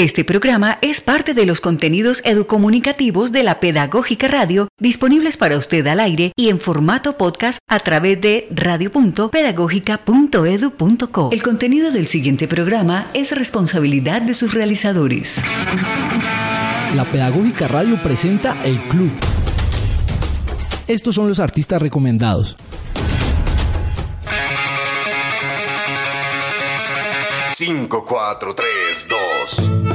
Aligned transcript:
Este 0.00 0.24
programa 0.24 0.78
es 0.80 1.00
parte 1.02 1.34
de 1.34 1.44
los 1.44 1.60
contenidos 1.60 2.22
educomunicativos 2.24 3.32
de 3.32 3.42
la 3.42 3.60
Pedagógica 3.60 4.28
Radio 4.28 4.68
disponibles 4.78 5.36
para 5.36 5.58
usted 5.58 5.86
al 5.86 6.00
aire 6.00 6.32
y 6.36 6.48
en 6.48 6.58
formato 6.58 7.18
podcast 7.18 7.58
a 7.68 7.80
través 7.80 8.18
de 8.18 8.48
radio.pedagógica.edu.co. 8.50 11.28
El 11.32 11.42
contenido 11.42 11.90
del 11.90 12.06
siguiente 12.06 12.48
programa 12.48 13.08
es 13.12 13.32
responsabilidad 13.32 14.22
de 14.22 14.32
sus 14.32 14.54
realizadores. 14.54 15.36
La 16.94 17.06
Pedagógica 17.12 17.68
Radio 17.68 18.02
presenta 18.02 18.64
El 18.64 18.82
Club. 18.88 19.12
Estos 20.86 21.14
son 21.14 21.28
los 21.28 21.40
artistas 21.40 21.82
recomendados. 21.82 22.56
5, 27.60 28.06
4, 28.06 28.54
3, 28.54 29.08
2. 29.10 29.89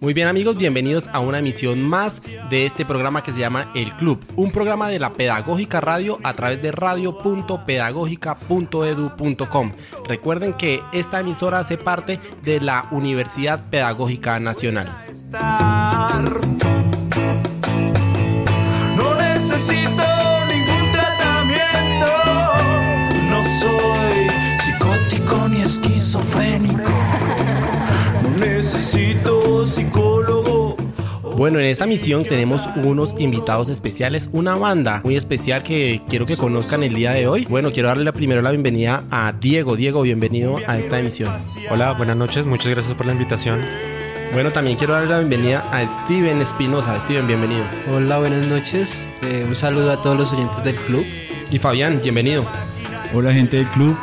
Muy 0.00 0.14
bien 0.14 0.28
amigos, 0.28 0.56
bienvenidos 0.56 1.08
a 1.08 1.20
una 1.20 1.40
emisión 1.40 1.82
más 1.82 2.22
de 2.48 2.64
este 2.64 2.86
programa 2.86 3.22
que 3.22 3.32
se 3.32 3.40
llama 3.40 3.70
El 3.74 3.92
Club, 3.96 4.24
un 4.34 4.50
programa 4.50 4.88
de 4.88 4.98
la 4.98 5.10
Pedagógica 5.10 5.82
Radio 5.82 6.18
a 6.22 6.32
través 6.32 6.62
de 6.62 6.72
radio.pedagógica.edu.com. 6.72 9.72
Recuerden 10.08 10.54
que 10.54 10.80
esta 10.92 11.20
emisora 11.20 11.58
hace 11.58 11.76
parte 11.76 12.18
de 12.42 12.62
la 12.62 12.86
Universidad 12.92 13.68
Pedagógica 13.68 14.40
Nacional. 14.40 14.88
Psicólogo. 29.80 30.76
Bueno, 31.36 31.58
en 31.58 31.66
esta 31.66 31.86
misión 31.86 32.24
tenemos 32.24 32.68
unos 32.76 33.14
invitados 33.18 33.70
especiales, 33.70 34.28
una 34.32 34.56
banda 34.56 35.00
muy 35.04 35.16
especial 35.16 35.62
que 35.62 36.02
quiero 36.08 36.26
que 36.26 36.36
conozcan 36.36 36.82
el 36.82 36.92
día 36.92 37.12
de 37.12 37.26
hoy. 37.26 37.46
Bueno, 37.48 37.72
quiero 37.72 37.88
darle 37.88 38.04
la 38.04 38.12
primero 38.12 38.42
la 38.42 38.50
bienvenida 38.50 39.02
a 39.10 39.32
Diego. 39.32 39.74
Diego, 39.74 40.02
bienvenido 40.02 40.58
a 40.66 40.78
esta 40.78 41.00
emisión. 41.00 41.32
Hola, 41.70 41.92
buenas 41.92 42.16
noches, 42.16 42.44
muchas 42.44 42.70
gracias 42.70 42.94
por 42.94 43.06
la 43.06 43.12
invitación. 43.12 43.60
Bueno, 44.34 44.50
también 44.50 44.76
quiero 44.76 44.92
darle 44.92 45.08
la 45.08 45.18
bienvenida 45.18 45.64
a 45.72 46.04
Steven 46.04 46.42
Espinosa. 46.42 47.00
Steven, 47.00 47.26
bienvenido. 47.26 47.64
Hola, 47.90 48.18
buenas 48.18 48.46
noches. 48.46 48.98
Eh, 49.22 49.44
un 49.48 49.56
saludo 49.56 49.92
a 49.92 50.02
todos 50.02 50.18
los 50.18 50.32
oyentes 50.32 50.62
del 50.62 50.76
club. 50.76 51.04
Y 51.50 51.58
Fabián, 51.58 51.98
bienvenido. 52.02 52.44
Hola 53.14 53.32
gente 53.32 53.56
del 53.56 53.66
club, 53.68 53.96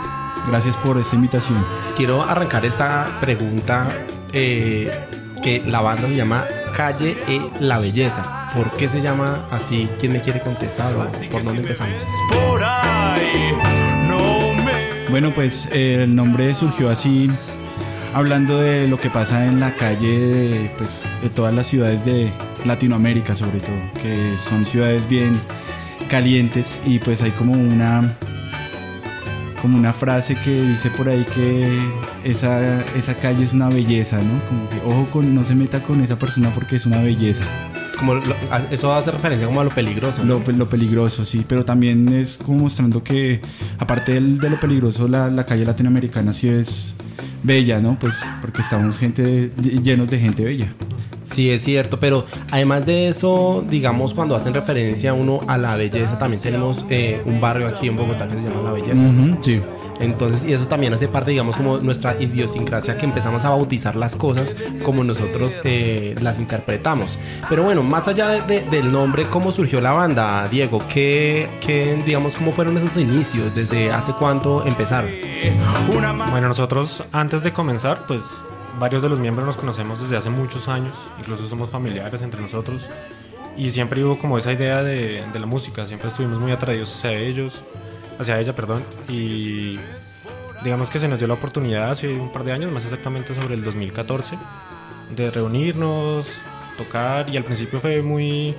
gracias 0.50 0.76
por 0.78 0.98
esta 0.98 1.16
invitación. 1.16 1.64
Quiero 1.96 2.24
arrancar 2.24 2.66
esta 2.66 3.08
pregunta 3.22 3.88
eh, 4.34 4.92
que 5.48 5.64
la 5.66 5.80
banda 5.80 6.10
se 6.10 6.16
llama 6.16 6.44
Calle 6.76 7.16
E 7.26 7.40
La 7.62 7.80
Belleza. 7.80 8.52
¿Por 8.54 8.70
qué 8.72 8.90
se 8.90 9.02
llama 9.02 9.48
así? 9.50 9.88
¿Quién 9.98 10.12
me 10.12 10.20
quiere 10.20 10.42
contestar 10.42 10.94
o 10.94 11.08
por 11.32 11.42
dónde 11.42 11.62
empezamos? 11.62 11.96
Bueno, 15.10 15.32
pues 15.34 15.70
eh, 15.72 16.04
el 16.04 16.14
nombre 16.14 16.54
surgió 16.54 16.90
así, 16.90 17.30
hablando 18.14 18.60
de 18.60 18.90
lo 18.90 18.98
que 18.98 19.10
pasa 19.10 19.46
en 19.46 19.62
la 19.62 19.74
calle 19.74 20.20
de, 20.20 20.72
pues, 20.78 21.02
de 21.22 21.30
todas 21.30 21.54
las 21.54 21.68
ciudades 21.68 22.04
de 22.04 22.30
Latinoamérica, 22.66 23.34
sobre 23.34 23.62
todo, 23.62 24.02
que 24.02 24.36
son 24.38 24.66
ciudades 24.66 25.08
bien 25.08 25.40
calientes 26.10 26.82
y 26.86 27.00
pues 27.00 27.22
hay 27.22 27.32
como 27.32 27.54
una 27.54 28.18
como 29.62 29.78
una 29.78 29.94
frase 29.94 30.36
que 30.36 30.62
dice 30.62 30.90
por 30.92 31.10
ahí 31.10 31.26
que 31.34 31.80
esa, 32.24 32.82
esa 32.82 33.14
calle 33.16 33.44
es 33.46 33.54
una 33.54 33.70
belleza, 33.70 34.18
¿no? 34.18 34.38
Como 34.48 34.70
que 34.70 34.78
ojo 34.86 35.06
con 35.12 35.34
no 35.36 35.44
se 35.44 35.56
meta 35.56 35.82
con 35.82 36.02
esa 36.02 36.18
persona 36.18 36.50
porque 36.54 36.76
es 36.76 36.86
una 36.86 37.02
belleza. 37.02 37.44
Como 37.98 38.14
lo- 38.16 38.22
eso 38.70 38.94
hace 38.94 39.10
referencia 39.12 39.48
como 39.48 39.62
a 39.62 39.64
lo 39.64 39.72
peligroso. 39.72 40.24
¿no? 40.24 40.40
Lo, 40.46 40.52
lo 40.52 40.70
peligroso, 40.70 41.26
sí, 41.26 41.44
pero 41.48 41.66
también 41.66 42.08
es 42.10 42.38
como 42.38 42.60
mostrando 42.60 43.04
que, 43.04 43.42
aparte 43.80 44.14
del- 44.14 44.38
de 44.40 44.50
lo 44.52 44.60
peligroso, 44.60 45.08
la, 45.08 45.30
la 45.30 45.46
calle 45.46 45.66
latinoamericana 45.66 46.34
sí 46.34 46.48
es 46.50 46.94
bella, 47.44 47.80
¿no? 47.80 47.98
Pues 48.00 48.14
porque 48.42 48.62
estamos 48.62 49.00
gente 49.00 49.52
llenos 49.84 50.10
de 50.12 50.20
gente 50.20 50.44
bella. 50.44 50.72
Sí, 51.32 51.50
es 51.52 51.64
cierto, 51.64 52.00
pero 52.00 52.26
además 52.52 52.86
de 52.86 53.08
eso, 53.10 53.64
digamos, 53.70 54.14
cuando 54.14 54.36
hacen 54.36 54.54
referencia 54.54 55.14
uno 55.14 55.40
a 55.48 55.58
la 55.58 55.76
belleza, 55.76 56.18
también 56.18 56.42
tenemos 56.42 56.86
eh, 56.90 57.22
un 57.26 57.40
barrio 57.42 57.68
aquí 57.68 57.88
en 57.88 57.96
Bogotá 57.98 58.28
que 58.28 58.36
se 58.36 58.42
llama 58.42 58.62
La 58.64 58.72
Belleza. 58.72 58.94
Ujú, 59.02 59.38
sí. 59.44 59.62
Entonces, 60.00 60.46
y 60.48 60.54
eso 60.54 60.68
también 60.68 60.94
hace 60.94 61.08
parte, 61.08 61.32
digamos, 61.32 61.56
como 61.58 61.78
nuestra 61.80 62.22
idiosincrasia 62.22 62.98
que 62.98 63.06
empezamos 63.06 63.44
a 63.46 63.50
bautizar 63.50 63.96
las 63.96 64.16
cosas 64.16 64.56
como 64.84 65.04
nosotros 65.04 65.60
eh, 65.64 66.14
las 66.22 66.38
interpretamos. 66.40 67.18
Pero 67.50 67.64
bueno, 67.64 67.82
más 67.82 68.08
allá 68.08 68.30
de- 68.30 68.42
de- 68.42 68.62
del 68.70 68.92
nombre, 68.92 69.26
¿cómo 69.26 69.52
surgió 69.52 69.82
la 69.82 69.92
banda, 69.94 70.48
Diego? 70.50 70.84
¿Qué, 70.94 71.50
qué, 71.66 72.02
digamos, 72.06 72.36
cómo 72.36 72.52
fueron 72.52 72.78
esos 72.78 72.96
inicios? 72.98 73.56
¿Desde 73.56 73.92
hace 73.92 74.14
cuánto 74.14 74.66
empezaron? 74.68 75.10
Bueno, 76.32 76.48
nosotros 76.48 77.04
antes 77.12 77.42
de 77.44 77.52
comenzar, 77.52 78.06
pues 78.08 78.22
varios 78.80 79.04
de 79.04 79.10
los 79.10 79.20
miembros 79.20 79.46
nos 79.46 79.58
conocemos 79.58 80.00
desde 80.02 80.18
hace 80.18 80.30
muchos 80.30 80.68
años, 80.68 80.94
incluso 81.20 81.48
somos 81.48 81.70
familiares 81.70 82.22
entre 82.22 82.42
nosotros. 82.42 82.86
Y 83.56 83.72
siempre 83.72 84.04
hubo 84.04 84.20
como 84.20 84.38
esa 84.38 84.54
idea 84.54 84.84
de, 84.84 85.24
de 85.32 85.40
la 85.40 85.48
música, 85.48 85.86
siempre 85.86 86.10
estuvimos 86.10 86.40
muy 86.40 86.52
atraídos 86.52 86.96
hacia 86.96 87.14
ellos, 87.14 87.62
hacia 88.20 88.40
ella, 88.40 88.54
perdón. 88.54 88.84
Y 89.10 89.78
digamos 90.64 90.90
que 90.90 91.00
se 91.00 91.08
nos 91.08 91.20
dio 91.20 91.28
la 91.28 91.34
oportunidad 91.36 91.92
hace 91.92 92.14
un 92.14 92.32
par 92.32 92.44
de 92.44 92.52
años, 92.52 92.72
más 92.72 92.84
exactamente 92.84 93.34
sobre 93.34 93.56
el 93.56 93.64
2014, 93.64 94.38
de 95.16 95.32
reunirnos, 95.32 96.28
tocar 96.78 97.28
y 97.30 97.38
al 97.38 97.44
principio 97.44 97.80
fue 97.80 98.02
muy 98.02 98.56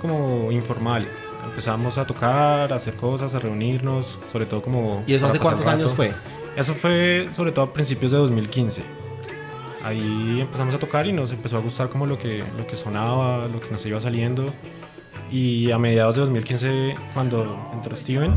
como 0.00 0.50
informal. 0.52 1.06
Empezamos 1.44 1.98
a 1.98 2.06
tocar, 2.06 2.72
a 2.72 2.76
hacer 2.76 2.94
cosas, 2.94 3.34
a 3.34 3.38
reunirnos, 3.38 4.18
sobre 4.32 4.46
todo 4.46 4.62
como... 4.62 5.04
¿Y 5.06 5.14
eso 5.14 5.26
hace 5.26 5.38
cuántos 5.38 5.64
rato. 5.64 5.78
años 5.78 5.92
fue? 5.92 6.12
Eso 6.56 6.74
fue 6.74 7.28
sobre 7.34 7.52
todo 7.52 7.66
a 7.66 7.72
principios 7.72 8.12
de 8.12 8.18
2015. 8.18 8.82
Ahí 9.84 10.40
empezamos 10.40 10.74
a 10.74 10.78
tocar 10.78 11.06
y 11.06 11.12
nos 11.12 11.30
empezó 11.30 11.58
a 11.58 11.60
gustar 11.60 11.90
como 11.90 12.06
lo 12.06 12.18
que, 12.18 12.42
lo 12.56 12.66
que 12.66 12.74
sonaba, 12.74 13.46
lo 13.48 13.60
que 13.60 13.70
nos 13.70 13.84
iba 13.84 14.00
saliendo. 14.00 14.46
Y 15.30 15.70
a 15.72 15.78
mediados 15.78 16.14
de 16.14 16.22
2015, 16.22 16.94
cuando 17.12 17.70
entró 17.74 17.94
Steven, 17.94 18.34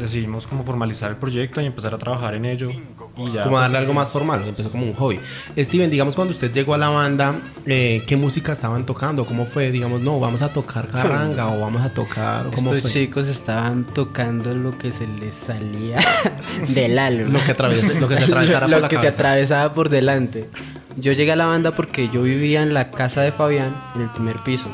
decidimos 0.00 0.46
como 0.46 0.64
formalizar 0.64 1.10
el 1.10 1.16
proyecto 1.16 1.60
y 1.60 1.66
empezar 1.66 1.94
a 1.94 1.98
trabajar 1.98 2.34
en 2.34 2.44
ello. 2.44 2.70
Y 3.16 3.32
ya, 3.32 3.42
como 3.42 3.58
darle 3.58 3.76
pues, 3.76 3.80
algo 3.82 3.94
más 3.94 4.10
formal, 4.10 4.42
empezó 4.46 4.70
como 4.70 4.84
un 4.86 4.94
hobby. 4.94 5.18
Steven, 5.56 5.90
digamos, 5.90 6.14
cuando 6.16 6.32
usted 6.32 6.52
llegó 6.52 6.74
a 6.74 6.78
la 6.78 6.88
banda, 6.88 7.34
eh, 7.66 8.02
¿qué 8.06 8.16
música 8.16 8.52
estaban 8.52 8.86
tocando? 8.86 9.24
¿Cómo 9.24 9.46
fue? 9.46 9.70
Digamos, 9.70 10.00
no, 10.00 10.18
vamos 10.18 10.42
a 10.42 10.48
tocar 10.52 10.88
carranga 10.88 11.48
o 11.48 11.60
vamos 11.60 11.82
a 11.82 11.90
tocar. 11.92 12.44
¿Cómo 12.44 12.56
Estos 12.56 12.82
fue? 12.82 12.90
chicos 12.90 13.28
estaban 13.28 13.84
tocando 13.84 14.54
lo 14.54 14.76
que 14.76 14.92
se 14.92 15.06
les 15.06 15.34
salía 15.34 15.98
del 16.68 16.98
alma. 16.98 17.28
Lo 17.38 17.44
que, 17.44 17.54
lo 18.00 18.08
que 18.08 18.16
se 18.16 18.24
atravesara 18.24 18.66
Lo 18.66 18.76
por 18.76 18.82
la 18.82 18.88
que 18.88 18.96
se 18.96 19.02
cabeza. 19.02 19.18
atravesaba 19.22 19.74
por 19.74 19.88
delante. 19.88 20.48
Yo 20.96 21.12
llegué 21.12 21.32
a 21.32 21.36
la 21.36 21.46
banda 21.46 21.70
porque 21.72 22.08
yo 22.08 22.22
vivía 22.22 22.62
en 22.62 22.74
la 22.74 22.90
casa 22.90 23.22
de 23.22 23.32
Fabián, 23.32 23.74
en 23.94 24.02
el 24.02 24.10
primer 24.10 24.38
piso. 24.44 24.68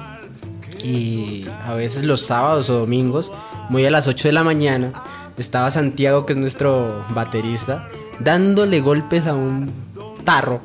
Y 0.83 1.45
a 1.65 1.75
veces 1.75 2.05
los 2.05 2.23
sábados 2.23 2.71
o 2.71 2.79
domingos, 2.79 3.33
muy 3.69 3.85
a 3.87 3.91
las 3.91 4.07
8 4.07 4.29
de 4.29 4.33
la 4.33 4.45
mañana, 4.45 4.93
estaba 5.39 5.71
Santiago, 5.71 6.27
que 6.27 6.33
es 6.33 6.39
nuestro 6.39 7.05
baterista, 7.11 7.89
dándole 8.21 8.81
golpes 8.81 9.27
a 9.27 9.35
un 9.35 9.73
tarro. 10.25 10.63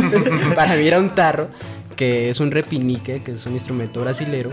Para 0.54 0.76
mí 0.76 0.86
era 0.86 0.98
un 0.98 1.10
tarro, 1.10 1.48
que 1.96 2.30
es 2.30 2.40
un 2.40 2.50
repinique, 2.50 3.22
que 3.22 3.32
es 3.32 3.46
un 3.46 3.52
instrumento 3.52 4.00
brasilero. 4.00 4.50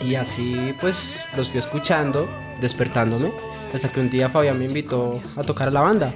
Y 0.00 0.16
así 0.16 0.74
pues 0.80 1.20
los 1.36 1.50
fui 1.50 1.58
escuchando, 1.58 2.26
despertándome, 2.60 3.30
hasta 3.72 3.88
que 3.88 4.00
un 4.00 4.10
día 4.10 4.28
Fabián 4.28 4.58
me 4.58 4.64
invitó 4.66 5.20
a 5.36 5.42
tocar 5.42 5.68
a 5.68 5.70
la 5.70 5.80
banda. 5.80 6.12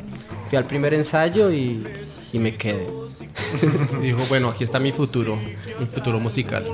Fui 0.48 0.58
al 0.58 0.64
primer 0.64 0.94
ensayo 0.94 1.50
y 1.50 1.80
y 2.32 2.38
me 2.38 2.56
quedé. 2.56 2.86
Dijo, 4.02 4.18
bueno, 4.28 4.48
aquí 4.48 4.64
está 4.64 4.78
mi 4.78 4.92
futuro, 4.92 5.36
mi 5.80 5.86
futuro 5.86 6.20
musical. 6.20 6.66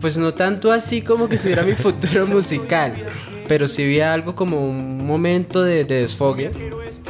Pues 0.00 0.16
no 0.16 0.34
tanto 0.34 0.72
así 0.72 1.02
como 1.02 1.28
que 1.28 1.36
estuviera 1.36 1.62
mi 1.62 1.74
futuro 1.74 2.26
musical, 2.26 2.92
pero 3.48 3.68
sí 3.68 3.84
vi 3.84 4.00
algo 4.00 4.34
como 4.34 4.64
un 4.64 5.06
momento 5.06 5.62
de, 5.62 5.84
de 5.84 6.00
desfogue, 6.00 6.50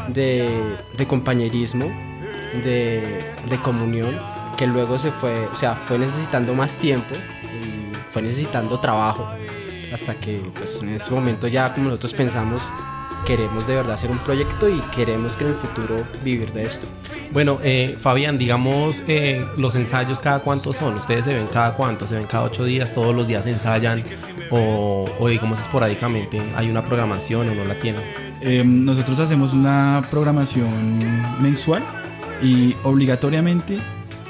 de, 0.08 1.06
compañerismo, 1.06 1.86
de, 2.64 3.25
de 3.48 3.56
comunión, 3.62 4.19
que 4.56 4.66
luego 4.66 4.98
se 4.98 5.10
fue, 5.10 5.46
o 5.46 5.56
sea, 5.56 5.75
fue 5.75 5.98
necesitando 5.98 6.54
más 6.54 6.76
tiempo 6.76 7.14
y 7.14 7.94
fue 8.12 8.22
necesitando 8.22 8.78
trabajo, 8.78 9.28
hasta 9.92 10.14
que 10.14 10.42
pues, 10.56 10.81
en 10.82 10.90
ese 10.90 11.10
momento 11.10 11.48
ya 11.48 11.72
como 11.72 11.86
nosotros 11.86 12.14
pensamos, 12.14 12.72
queremos 13.26 13.66
de 13.66 13.76
verdad 13.76 13.94
hacer 13.94 14.10
un 14.10 14.19
proyecto 14.19 14.69
y 14.69 14.80
queremos 14.94 15.37
que 15.37 15.44
en 15.44 15.50
el 15.50 15.56
futuro 15.56 16.04
vivir 16.22 16.52
de 16.52 16.66
esto. 16.66 16.87
Bueno, 17.32 17.59
eh, 17.65 17.97
Fabián, 18.00 18.38
digamos, 18.38 19.03
eh, 19.09 19.44
los 19.59 19.75
ensayos 19.75 20.21
cada 20.21 20.38
cuánto 20.41 20.73
son. 20.73 20.94
Ustedes 20.94 21.25
se 21.25 21.35
ven 21.35 21.47
cada 21.53 21.75
cuánto, 21.75 22.06
se 22.06 22.17
ven 22.17 22.26
cada 22.26 22.44
ocho 22.44 22.65
días, 22.65 22.94
todos 22.94 23.15
los 23.15 23.26
días 23.26 23.47
ensayan 23.47 24.05
o, 24.50 25.05
o 25.19 25.29
digamos 25.29 25.59
esporádicamente 25.59 26.41
hay 26.56 26.71
una 26.71 26.82
programación 26.82 27.49
o 27.49 27.55
no 27.55 27.65
la 27.65 27.75
tienen. 27.75 28.03
Eh, 28.41 28.62
nosotros 28.65 29.19
hacemos 29.19 29.53
una 29.53 30.03
programación 30.11 30.69
mensual 31.41 31.82
y 32.43 32.75
obligatoriamente 32.85 33.79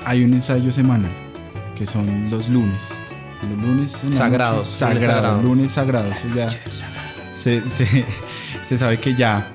hay 0.06 0.24
un 0.24 0.32
ensayo 0.34 0.70
semanal, 0.72 1.10
que 1.76 1.86
son 1.86 2.30
los 2.30 2.48
lunes. 2.48 2.80
Los 3.50 3.62
lunes 3.62 3.92
Sagrados, 4.16 4.68
sagrados, 4.68 5.42
lunes 5.44 5.72
sagrados. 5.72 6.16
ya 6.34 6.48
se, 7.38 7.68
se- 7.68 8.04
se 8.68 8.78
sabe 8.78 8.96
que 8.98 9.14
ya 9.14 9.46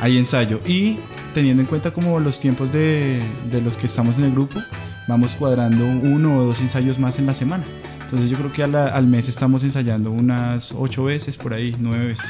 hay 0.00 0.18
ensayo. 0.18 0.60
Y 0.66 0.98
teniendo 1.34 1.62
en 1.62 1.66
cuenta 1.68 1.92
como 1.92 2.18
los 2.20 2.40
tiempos 2.40 2.72
de, 2.72 3.20
los 3.64 3.76
que 3.76 3.86
estamos 3.86 4.18
en 4.18 4.24
el 4.24 4.32
grupo, 4.32 4.60
vamos 5.08 5.32
cuadrando 5.32 5.84
uno 5.84 6.38
o 6.38 6.44
dos 6.44 6.60
ensayos 6.60 6.98
más 6.98 7.18
en 7.18 7.26
la 7.26 7.34
semana. 7.34 7.64
Entonces 8.04 8.30
yo 8.30 8.36
creo 8.38 8.52
que 8.52 8.62
al 8.64 9.06
mes 9.06 9.28
estamos 9.28 9.62
ensayando 9.62 10.10
unas 10.10 10.72
ocho 10.72 11.04
veces 11.04 11.36
por 11.36 11.54
ahí, 11.54 11.76
nueve 11.78 12.06
veces. 12.06 12.26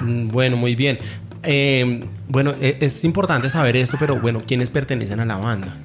Mm, 0.00 0.28
Bueno, 0.28 0.56
muy 0.56 0.74
bien. 0.74 0.98
Eh, 1.42 2.00
bueno, 2.28 2.52
e- 2.60 2.78
es 2.80 3.04
importante 3.04 3.48
saber 3.48 3.76
esto, 3.76 3.96
pero 3.98 4.18
bueno, 4.20 4.40
¿quiénes 4.46 4.70
pertenecen 4.70 5.20
a 5.20 5.24
la 5.24 5.36
banda? 5.36 5.76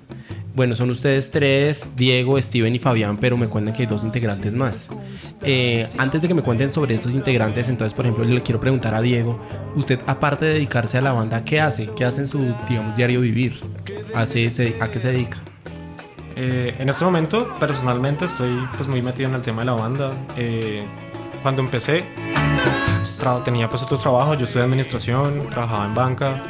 Bueno, 0.56 0.76
son 0.76 0.90
ustedes 0.90 1.32
tres, 1.32 1.86
Diego, 1.96 2.42
Steven 2.42 2.74
y 2.76 2.80
Fabián, 2.80 3.18
pero 3.18 3.38
me 3.38 3.48
cuentan 3.48 3.74
que 3.74 3.84
hay 3.84 3.86
dos 3.88 4.04
integrantes 4.04 4.54
más. 4.54 4.88
Eh, 5.44 5.88
antes 5.98 6.22
de 6.22 6.28
que 6.28 6.34
me 6.34 6.42
cuenten 6.42 6.72
sobre 6.72 6.96
estos 6.96 7.14
integrantes, 7.14 7.70
entonces, 7.70 7.94
por 7.94 8.06
ejemplo, 8.06 8.26
le 8.26 8.42
quiero 8.42 8.60
preguntar 8.60 8.94
a 8.94 9.02
Diego, 9.02 9.40
usted 9.76 10.00
aparte 10.08 10.46
de 10.46 10.54
dedicarse 10.56 10.98
a 10.98 11.02
la 11.02 11.12
banda, 11.14 11.46
¿qué 11.46 11.62
hace? 11.62 11.86
¿Qué 11.96 12.04
hace 12.04 12.22
en 12.22 12.28
su, 12.28 12.54
digamos, 12.68 12.98
diario 12.98 13.22
vivir? 13.22 13.60
¿Hace, 14.16 14.50
se- 14.52 14.76
¿A 14.82 14.90
qué 14.90 15.00
se 15.00 15.10
dedica? 15.14 15.38
Eh, 16.36 16.76
en 16.80 16.90
este 16.90 17.06
momento, 17.06 17.48
personalmente, 17.60 18.26
estoy 18.26 18.52
pues 18.76 18.90
muy 18.90 19.02
metido 19.02 19.30
en 19.30 19.36
el 19.36 19.42
tema 19.42 19.62
de 19.62 19.66
la 19.68 19.74
banda. 19.74 20.12
Eh, 20.36 20.84
cuando 21.42 21.62
empecé, 21.62 22.04
tenía 23.46 23.68
pues 23.70 23.84
otros 23.84 24.02
trabajos. 24.02 24.38
Yo 24.40 24.46
estudié 24.46 24.66
administración, 24.66 25.40
trabajaba 25.50 25.86
en 25.86 25.96
banca. 25.96 26.42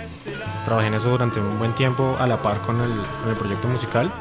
Trabajé 0.65 0.87
en 0.87 0.93
eso 0.95 1.09
durante 1.09 1.39
un 1.39 1.57
buen 1.57 1.73
tiempo 1.75 2.17
a 2.19 2.27
la 2.27 2.41
par 2.41 2.59
con 2.61 2.81
el, 2.81 2.91
con 3.21 3.29
el 3.29 3.35
proyecto 3.35 3.67
musical. 3.67 4.11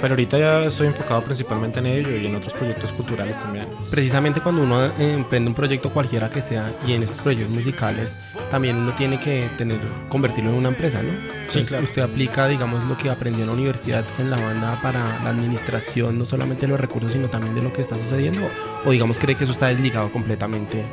Pero 0.00 0.14
ahorita 0.14 0.38
ya 0.38 0.64
estoy 0.64 0.86
enfocado 0.86 1.20
principalmente 1.20 1.78
en 1.78 1.86
ello 1.86 2.16
y 2.16 2.26
en 2.26 2.34
otros 2.34 2.54
proyectos 2.54 2.90
culturales 2.92 3.38
también. 3.38 3.66
Precisamente 3.90 4.40
cuando 4.40 4.62
uno 4.62 4.86
eh, 4.86 4.92
emprende 4.98 5.48
un 5.48 5.54
proyecto 5.54 5.90
cualquiera 5.90 6.30
que 6.30 6.40
sea 6.40 6.72
y 6.86 6.94
en 6.94 7.02
estos 7.02 7.22
proyectos 7.22 7.54
musicales 7.54 8.24
también 8.50 8.76
uno 8.76 8.92
tiene 8.92 9.18
que 9.18 9.48
tener 9.58 9.76
convertirlo 10.08 10.50
en 10.50 10.56
una 10.56 10.68
empresa, 10.70 11.02
¿no? 11.02 11.10
Entonces, 11.10 11.68
claro. 11.68 11.84
usted 11.84 12.02
aplica, 12.02 12.48
digamos, 12.48 12.84
lo 12.84 12.96
que 12.96 13.10
aprendió 13.10 13.42
en 13.42 13.48
la 13.48 13.54
universidad 13.54 14.04
en 14.18 14.30
la 14.30 14.38
banda 14.40 14.80
para 14.80 15.00
la 15.22 15.30
administración, 15.30 16.18
no 16.18 16.24
solamente 16.24 16.62
de 16.62 16.68
los 16.68 16.80
recursos, 16.80 17.12
sino 17.12 17.28
también 17.28 17.54
de 17.54 17.62
lo 17.62 17.72
que 17.72 17.82
está 17.82 17.98
sucediendo, 17.98 18.48
o 18.86 18.90
digamos 18.90 19.18
cree 19.18 19.36
que 19.36 19.44
eso 19.44 19.52
está 19.52 19.66
desligado 19.66 20.10
completamente. 20.12 20.84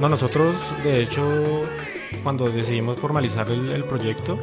No, 0.00 0.08
nosotros, 0.08 0.56
de 0.82 1.02
hecho, 1.02 1.62
cuando 2.22 2.48
decidimos 2.48 2.98
formalizar 2.98 3.48
el, 3.50 3.68
el 3.70 3.84
proyecto, 3.84 4.38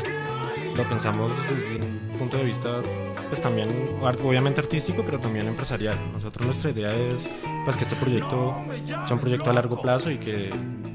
lo 0.75 0.83
pensamos 0.83 1.31
desde 1.49 1.85
un 1.85 2.17
punto 2.17 2.37
de 2.37 2.45
vista, 2.45 2.81
pues 3.29 3.41
también, 3.41 3.69
obviamente 4.01 4.61
artístico, 4.61 5.03
pero 5.05 5.19
también 5.19 5.47
empresarial. 5.47 5.95
Nosotros 6.13 6.45
nuestra 6.45 6.71
idea 6.71 6.87
es, 6.87 7.29
pues, 7.65 7.77
que 7.77 7.83
este 7.83 7.95
proyecto 7.95 8.55
sea 8.85 9.13
un 9.13 9.19
proyecto 9.19 9.49
a 9.49 9.53
largo 9.53 9.79
plazo 9.81 10.09
y 10.09 10.17
que, 10.17 10.49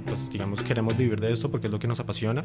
pues, 0.06 0.30
digamos, 0.30 0.62
queremos 0.62 0.96
vivir 0.96 1.20
de 1.20 1.32
esto 1.32 1.50
porque 1.50 1.68
es 1.68 1.72
lo 1.72 1.78
que 1.78 1.86
nos 1.86 2.00
apasiona. 2.00 2.44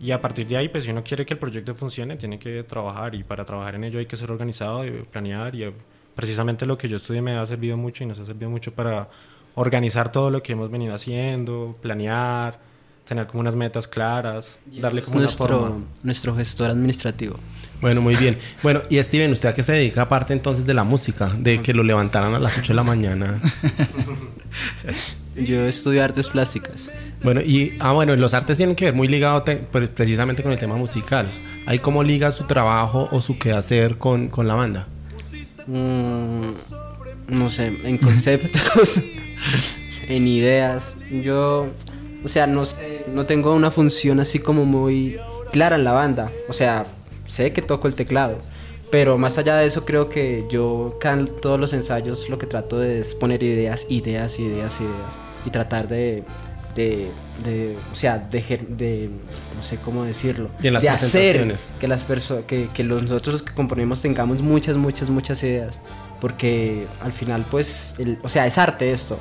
Y 0.00 0.12
a 0.12 0.20
partir 0.20 0.46
de 0.46 0.56
ahí, 0.56 0.68
pues, 0.68 0.84
si 0.84 0.90
uno 0.90 1.02
quiere 1.02 1.26
que 1.26 1.34
el 1.34 1.40
proyecto 1.40 1.74
funcione, 1.74 2.16
tiene 2.16 2.38
que 2.38 2.62
trabajar 2.62 3.14
y 3.14 3.24
para 3.24 3.44
trabajar 3.44 3.74
en 3.74 3.84
ello 3.84 3.98
hay 3.98 4.06
que 4.06 4.16
ser 4.16 4.30
organizado 4.30 4.84
y 4.84 4.90
planear 5.10 5.54
y 5.54 5.64
eh, 5.64 5.72
precisamente 6.14 6.66
lo 6.66 6.78
que 6.78 6.88
yo 6.88 6.98
estudié 6.98 7.20
me 7.20 7.36
ha 7.36 7.44
servido 7.46 7.76
mucho 7.76 8.04
y 8.04 8.06
nos 8.06 8.18
ha 8.18 8.26
servido 8.26 8.50
mucho 8.50 8.72
para 8.72 9.08
organizar 9.56 10.12
todo 10.12 10.30
lo 10.30 10.42
que 10.42 10.52
hemos 10.52 10.70
venido 10.70 10.94
haciendo, 10.94 11.76
planear, 11.82 12.69
tener 13.10 13.26
como 13.26 13.40
unas 13.40 13.56
metas 13.56 13.88
claras, 13.88 14.54
darle 14.66 15.02
como 15.02 15.18
nuestro, 15.18 15.46
una 15.58 15.68
forma. 15.68 15.84
nuestro 16.04 16.36
gestor 16.36 16.70
administrativo. 16.70 17.34
Bueno, 17.80 18.00
muy 18.00 18.14
bien. 18.14 18.38
Bueno, 18.62 18.82
y 18.88 19.02
Steven, 19.02 19.32
¿usted 19.32 19.48
a 19.48 19.54
qué 19.54 19.64
se 19.64 19.72
dedica 19.72 20.02
aparte 20.02 20.32
entonces 20.32 20.64
de 20.64 20.74
la 20.74 20.84
música? 20.84 21.28
De 21.36 21.60
que 21.60 21.74
lo 21.74 21.82
levantaran 21.82 22.34
a 22.34 22.38
las 22.38 22.56
8 22.56 22.68
de 22.68 22.74
la 22.76 22.82
mañana. 22.84 23.40
Yo 25.36 25.66
estudio 25.66 26.04
artes 26.04 26.28
plásticas. 26.28 26.88
Bueno, 27.24 27.40
y 27.40 27.72
ah, 27.80 27.90
bueno, 27.92 28.14
los 28.14 28.32
artes 28.32 28.56
tienen 28.56 28.76
que 28.76 28.84
ver 28.86 28.94
muy 28.94 29.08
ligado 29.08 29.42
te- 29.42 29.56
pre- 29.56 29.88
precisamente 29.88 30.42
con 30.44 30.52
el 30.52 30.58
tema 30.58 30.76
musical. 30.76 31.28
¿Hay 31.66 31.80
cómo 31.80 32.04
liga 32.04 32.30
su 32.30 32.44
trabajo 32.44 33.08
o 33.10 33.20
su 33.20 33.38
quehacer 33.38 33.96
con, 33.98 34.28
con 34.28 34.46
la 34.46 34.54
banda? 34.54 34.86
Mm, 35.66 36.50
no 37.28 37.50
sé, 37.50 37.76
en 37.84 37.98
conceptos, 37.98 39.00
en 40.08 40.26
ideas. 40.28 40.96
Yo, 41.24 41.68
o 42.24 42.28
sea, 42.28 42.46
no 42.46 42.62
no 43.12 43.26
tengo 43.26 43.54
una 43.54 43.70
función 43.70 44.20
así 44.20 44.38
como 44.38 44.64
muy 44.64 45.18
clara 45.52 45.76
en 45.76 45.84
la 45.84 45.92
banda. 45.92 46.30
O 46.48 46.52
sea, 46.52 46.86
sé 47.26 47.52
que 47.52 47.62
toco 47.62 47.88
el 47.88 47.94
teclado. 47.94 48.38
Pero 48.90 49.16
más 49.18 49.38
allá 49.38 49.56
de 49.56 49.66
eso, 49.66 49.84
creo 49.84 50.08
que 50.08 50.46
yo 50.50 50.96
en 51.00 51.28
todos 51.28 51.60
los 51.60 51.72
ensayos 51.72 52.28
lo 52.28 52.38
que 52.38 52.46
trato 52.46 52.78
de 52.78 52.98
es 53.00 53.14
poner 53.14 53.42
ideas, 53.42 53.86
ideas, 53.88 54.38
ideas, 54.40 54.80
ideas. 54.80 55.18
Y 55.46 55.50
tratar 55.50 55.86
de, 55.86 56.24
de, 56.74 57.08
de 57.44 57.76
o 57.92 57.94
sea, 57.94 58.18
de, 58.18 59.08
no 59.56 59.62
sé 59.62 59.76
cómo 59.76 60.02
decirlo. 60.04 60.50
Y 60.60 60.66
en 60.66 60.72
las 60.74 60.82
de 60.82 60.88
hacer 61.06 61.36
que 61.78 61.86
las 61.88 62.02
personas, 62.02 62.44
que, 62.46 62.68
que 62.74 62.82
los- 62.82 63.02
nosotros 63.04 63.34
los 63.34 63.42
que 63.44 63.54
componemos 63.54 64.02
tengamos 64.02 64.42
muchas, 64.42 64.76
muchas, 64.76 65.08
muchas 65.08 65.40
ideas. 65.44 65.78
Porque 66.20 66.86
al 67.00 67.12
final, 67.12 67.46
pues, 67.50 67.94
el- 67.98 68.18
o 68.24 68.28
sea, 68.28 68.44
es 68.46 68.58
arte 68.58 68.92
esto. 68.92 69.18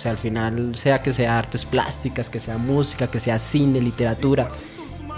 O 0.00 0.02
sea, 0.02 0.12
al 0.12 0.16
final, 0.16 0.74
sea 0.76 1.02
que 1.02 1.12
sea 1.12 1.38
artes 1.38 1.66
plásticas, 1.66 2.30
que 2.30 2.40
sea 2.40 2.56
música, 2.56 3.08
que 3.08 3.18
sea 3.20 3.38
cine, 3.38 3.82
literatura, 3.82 4.48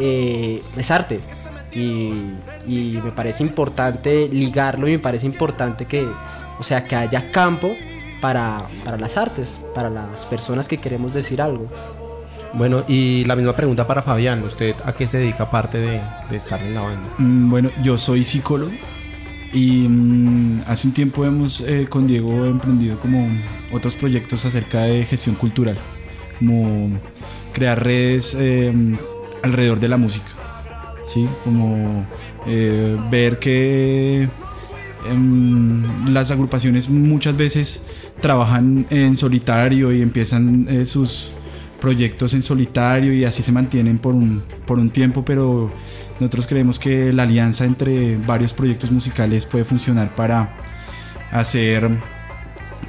eh, 0.01 0.61
es 0.77 0.91
arte. 0.91 1.21
Y, 1.73 2.33
y 2.67 2.99
me 3.01 3.13
parece 3.13 3.45
importante 3.45 4.29
ligarlo 4.29 4.89
y 4.89 4.93
me 4.95 4.99
parece 4.99 5.27
importante 5.27 5.87
que, 5.87 6.05
o 6.59 6.65
sea, 6.65 6.85
que 6.89 6.97
haya 6.97 7.31
campo 7.31 7.77
para, 8.21 8.67
para 8.85 8.99
las 8.99 9.17
artes, 9.17 9.57
para 9.73 9.89
las 9.89 10.27
personas 10.27 10.67
que 10.67 10.79
queremos 10.79 11.15
decir 11.15 11.41
algo. 11.41 11.69
Bueno, 12.53 12.83
y 12.89 13.25
la 13.27 13.37
misma 13.37 13.53
pregunta 13.53 13.87
para 13.87 14.03
Fabián. 14.03 14.43
¿Usted 14.43 14.75
a 14.85 14.93
qué 14.95 15.07
se 15.07 15.19
dedica 15.19 15.45
aparte 15.45 15.79
de, 15.79 16.01
de 16.29 16.37
estar 16.37 16.61
en 16.61 16.75
la 16.75 16.81
banda? 16.81 17.09
Mm, 17.19 17.51
Bueno, 17.51 17.71
yo 17.85 17.97
soy 17.99 18.25
psicólogo 18.25 18.73
y 19.53 19.87
mm, 19.89 20.63
hace 20.67 20.89
un 20.89 20.95
tiempo 20.95 21.25
hemos 21.25 21.61
eh, 21.61 21.87
con 21.89 22.07
Diego 22.07 22.47
emprendido 22.47 22.99
como 22.99 23.29
otros 23.73 23.95
proyectos 23.95 24.45
acerca 24.45 24.83
de 24.83 25.05
gestión 25.05 25.35
cultural, 25.35 25.79
como 26.39 26.99
crear 27.53 27.83
redes 27.83 28.37
eh, 28.39 28.73
alrededor 29.43 29.81
de 29.81 29.89
la 29.89 29.97
música, 29.97 30.29
¿sí? 31.07 31.29
Como 31.45 32.07
eh, 32.47 32.97
ver 33.11 33.39
que 33.39 34.29
em, 35.09 36.13
las 36.13 36.31
agrupaciones 36.31 36.89
muchas 36.89 37.37
veces 37.37 37.85
trabajan 38.21 38.87
en 38.91 39.17
solitario 39.17 39.93
y 39.93 40.03
empiezan 40.03 40.67
eh, 40.69 40.87
sus 40.87 41.33
proyectos 41.81 42.35
en 42.35 42.43
solitario 42.43 43.13
y 43.13 43.25
así 43.25 43.43
se 43.43 43.53
mantienen 43.53 43.99
por 43.99 44.15
un, 44.15 44.43
por 44.67 44.79
un 44.79 44.91
tiempo, 44.91 45.25
pero 45.25 45.71
nosotros 46.23 46.47
creemos 46.47 46.79
que 46.79 47.13
la 47.13 47.25
alianza 47.25 47.65
entre 47.65 48.17
varios 48.17 48.53
proyectos 48.53 48.93
musicales 48.93 49.45
puede 49.45 49.65
funcionar 49.65 50.15
para 50.15 50.51
hacer 51.33 51.91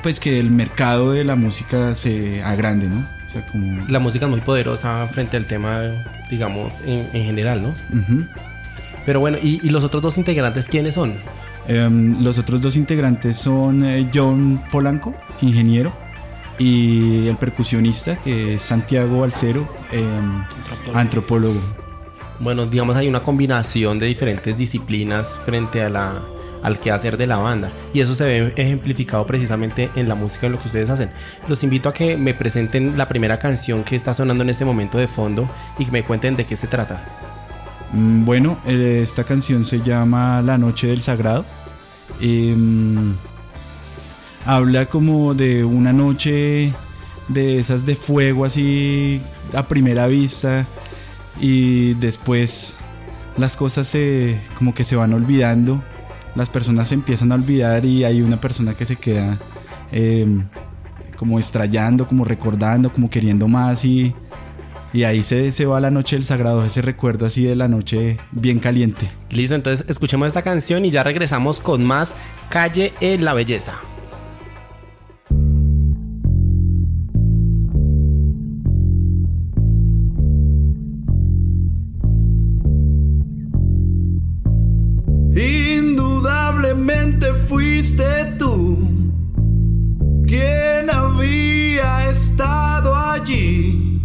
pues 0.04 0.20
que 0.20 0.40
el 0.40 0.52
mercado 0.52 1.14
de 1.14 1.24
la 1.24 1.36
música 1.36 1.96
se 1.96 2.44
agrande, 2.44 2.90
¿no? 2.90 3.08
O 3.28 3.32
sea, 3.32 3.46
como... 3.48 3.88
La 3.88 4.00
música 4.00 4.26
es 4.26 4.32
muy 4.32 4.42
poderosa 4.42 5.08
frente 5.08 5.36
al 5.38 5.48
tema, 5.48 5.82
digamos, 6.30 6.76
en, 6.86 7.10
en 7.14 7.26
general, 7.26 7.64
¿no? 7.64 7.74
Pero 9.04 9.20
bueno, 9.20 9.40
¿y, 9.42 9.60
y 9.64 9.70
los 9.72 9.84
otros 9.84 10.04
dos 10.04 10.18
integrantes 10.20 10.68
quiénes 10.68 10.94
son? 10.94 11.16
Em, 11.68 12.24
los 12.24 12.38
otros 12.38 12.62
dos 12.62 12.76
integrantes 12.76 13.38
son 13.38 13.84
eh, 13.84 14.10
John 14.14 14.62
Polanco, 14.72 15.16
ingeniero, 15.42 15.92
y 16.60 17.28
el 17.30 17.38
percusionista, 17.38 18.18
que 18.18 18.56
es 18.56 18.62
Santiago 18.62 19.24
Alcero, 19.24 19.68
em, 19.92 20.44
antropólogo. 20.94 21.83
Bueno, 22.40 22.66
digamos 22.66 22.96
hay 22.96 23.08
una 23.08 23.22
combinación 23.22 24.00
de 24.00 24.08
diferentes 24.08 24.58
disciplinas 24.58 25.40
frente 25.46 25.82
a 25.82 25.90
la, 25.90 26.22
al 26.64 26.80
quehacer 26.80 27.18
de 27.18 27.28
la 27.28 27.38
banda. 27.38 27.72
Y 27.94 28.00
eso 28.00 28.16
se 28.16 28.24
ve 28.24 28.54
ejemplificado 28.56 29.26
precisamente 29.28 29.90
en 29.96 30.10
la 30.10 30.16
música, 30.16 30.48
en 30.48 30.54
lo 30.54 30.60
que 30.60 30.68
ustedes 30.68 30.90
hacen. 30.90 31.12
Los 31.48 31.64
invito 31.64 31.90
a 31.90 31.94
que 31.94 32.18
me 32.18 32.34
presenten 32.34 32.98
la 32.98 33.08
primera 33.08 33.38
canción 33.38 33.84
que 33.84 33.96
está 33.96 34.14
sonando 34.14 34.44
en 34.44 34.50
este 34.50 34.66
momento 34.66 34.98
de 34.98 35.08
fondo 35.08 35.48
y 35.78 35.86
que 35.86 35.92
me 35.92 36.04
cuenten 36.04 36.36
de 36.36 36.46
qué 36.46 36.56
se 36.56 36.68
trata. 36.68 37.04
Mm, 37.92 38.26
Bueno, 38.26 38.58
eh, 38.66 39.02
esta 39.04 39.24
canción 39.24 39.66
se 39.66 39.82
llama 39.82 40.42
La 40.42 40.58
Noche 40.58 40.88
del 40.88 41.02
Sagrado. 41.02 41.46
Em, 42.20 43.14
habla 44.46 44.86
como 44.88 45.34
de 45.34 45.64
una 45.64 45.94
noche 45.94 46.74
de 47.28 47.60
esas 47.60 47.86
de 47.86 47.96
fuego 47.96 48.46
así 48.46 49.22
a 49.54 49.64
primera 49.64 50.08
vista 50.08 50.66
y 51.40 51.94
después 51.96 52.76
las 53.38 53.56
cosas 53.56 53.88
se 53.88 54.40
como 54.58 54.74
que 54.74 54.84
se 54.84 54.96
van 54.96 55.14
olvidando, 55.14 55.82
las 56.36 56.50
personas 56.50 56.90
se 56.90 56.96
empiezan 56.96 57.32
a 57.32 57.36
olvidar 57.36 57.86
y 57.86 58.04
hay 58.04 58.22
una 58.22 58.40
persona 58.40 58.74
que 58.74 58.86
se 58.86 58.96
queda 58.96 59.38
em, 59.92 60.48
como 61.18 61.40
estrellando, 61.40 62.08
como 62.08 62.26
recordando, 62.26 62.92
como 62.92 63.10
queriendo 63.10 63.48
más 63.48 63.86
y, 63.86 64.14
y 64.92 65.04
ahí 65.04 65.24
se, 65.24 65.52
se 65.52 65.66
va 65.66 65.80
la 65.80 65.92
noche 65.92 66.16
del 66.16 66.26
sagrado, 66.26 66.66
ese 66.66 66.82
recuerdo 66.82 67.26
así 67.26 67.44
de 67.44 67.56
la 67.56 67.68
noche 67.68 68.18
bien 68.32 68.60
caliente. 68.60 69.10
Listo, 69.30 69.56
entonces 69.56 69.86
escuchemos 69.90 70.28
esta 70.28 70.42
canción 70.42 70.86
y 70.86 70.92
ya 70.92 71.04
regresamos 71.04 71.60
con 71.60 71.84
más 71.84 72.16
Calle 72.50 72.94
en 73.02 73.26
la 73.26 73.34
Belleza. 73.34 73.80
Fuiste 87.84 88.36
tú 88.40 88.78
quien 90.26 90.90
había 90.90 92.10
estado 92.10 92.96
allí. 92.96 94.00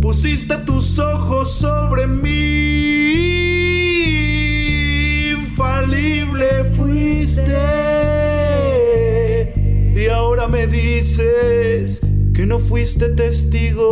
Pusiste 0.00 0.56
tus 0.66 0.98
ojos 0.98 1.52
sobre 1.52 2.08
mí. 2.08 2.30
Infalible 5.30 6.64
fuiste. 6.76 7.54
Y 9.94 10.08
ahora 10.08 10.48
me 10.48 10.66
dices 10.66 12.00
que 12.34 12.44
no 12.44 12.58
fuiste 12.58 13.10
testigo. 13.10 13.84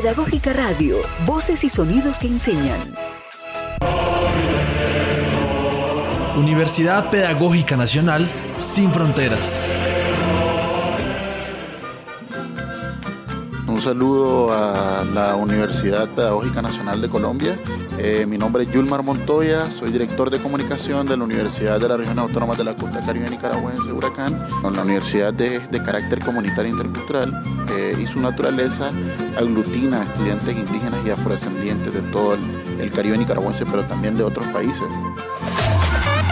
Pedagógica 0.00 0.54
Radio, 0.54 0.96
voces 1.26 1.62
y 1.62 1.68
sonidos 1.68 2.18
que 2.18 2.26
enseñan. 2.26 2.94
Universidad 6.38 7.10
Pedagógica 7.10 7.76
Nacional 7.76 8.26
sin 8.58 8.90
fronteras. 8.92 9.76
Un 13.80 13.84
saludo 13.84 14.52
a 14.52 15.06
la 15.06 15.36
Universidad 15.36 16.06
Pedagógica 16.10 16.60
Nacional 16.60 17.00
de 17.00 17.08
Colombia. 17.08 17.58
Eh, 17.96 18.26
mi 18.28 18.36
nombre 18.36 18.64
es 18.64 18.70
Yulmar 18.70 19.02
Montoya, 19.02 19.70
soy 19.70 19.90
director 19.90 20.28
de 20.28 20.38
comunicación 20.38 21.06
de 21.06 21.16
la 21.16 21.24
Universidad 21.24 21.80
de 21.80 21.88
la 21.88 21.96
Región 21.96 22.18
Autónoma 22.18 22.54
de 22.56 22.64
la 22.64 22.76
Costa 22.76 23.00
Caribe 23.00 23.30
Nicaragüense, 23.30 23.90
Huracán, 23.90 24.46
una 24.62 24.82
universidad 24.82 25.32
de, 25.32 25.60
de 25.60 25.82
carácter 25.82 26.18
comunitario 26.20 26.66
e 26.66 26.72
intercultural 26.72 27.42
eh, 27.70 27.96
y 27.98 28.06
su 28.06 28.20
naturaleza 28.20 28.90
aglutina 29.38 30.02
a 30.02 30.04
estudiantes 30.04 30.54
indígenas 30.54 31.00
y 31.06 31.10
afrodescendientes 31.10 31.94
de 31.94 32.02
todo 32.12 32.34
el, 32.34 32.40
el 32.82 32.92
Caribe 32.92 33.16
nicaragüense, 33.16 33.64
pero 33.64 33.86
también 33.86 34.14
de 34.14 34.24
otros 34.24 34.44
países. 34.48 34.84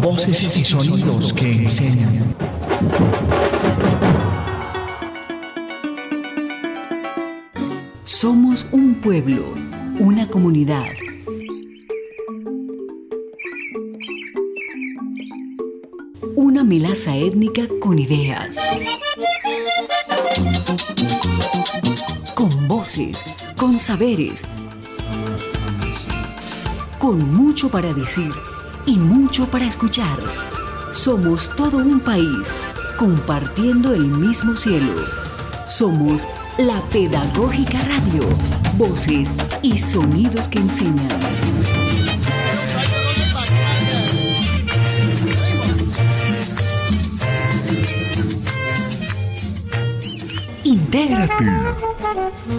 Voces 0.00 0.56
y 0.56 0.64
sonidos 0.64 1.34
que 1.34 1.52
enseñan. 1.52 2.34
Somos 8.04 8.66
un 8.72 8.94
pueblo, 8.94 9.52
una 9.98 10.26
comunidad. 10.26 11.09
Étnica 16.92 17.68
con 17.80 18.00
ideas. 18.00 18.56
Con 22.34 22.66
voces, 22.66 23.24
con 23.56 23.78
saberes. 23.78 24.42
Con 26.98 27.32
mucho 27.32 27.70
para 27.70 27.94
decir 27.94 28.32
y 28.86 28.98
mucho 28.98 29.48
para 29.48 29.66
escuchar. 29.66 30.18
Somos 30.92 31.54
todo 31.54 31.78
un 31.78 32.00
país 32.00 32.52
compartiendo 32.98 33.94
el 33.94 34.06
mismo 34.06 34.56
cielo. 34.56 35.04
Somos 35.68 36.26
la 36.58 36.80
Pedagógica 36.90 37.78
Radio. 37.82 38.28
Voces 38.76 39.28
y 39.62 39.78
sonidos 39.78 40.48
que 40.48 40.58
enseñan. 40.58 41.08
Intégrate. 50.92 51.44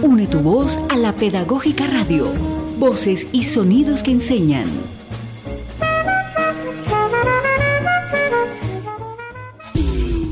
Une 0.00 0.26
tu 0.26 0.38
voz 0.38 0.78
a 0.88 0.96
la 0.96 1.12
Pedagógica 1.12 1.86
Radio. 1.86 2.32
Voces 2.78 3.26
y 3.30 3.44
sonidos 3.44 4.02
que 4.02 4.10
enseñan. 4.10 4.64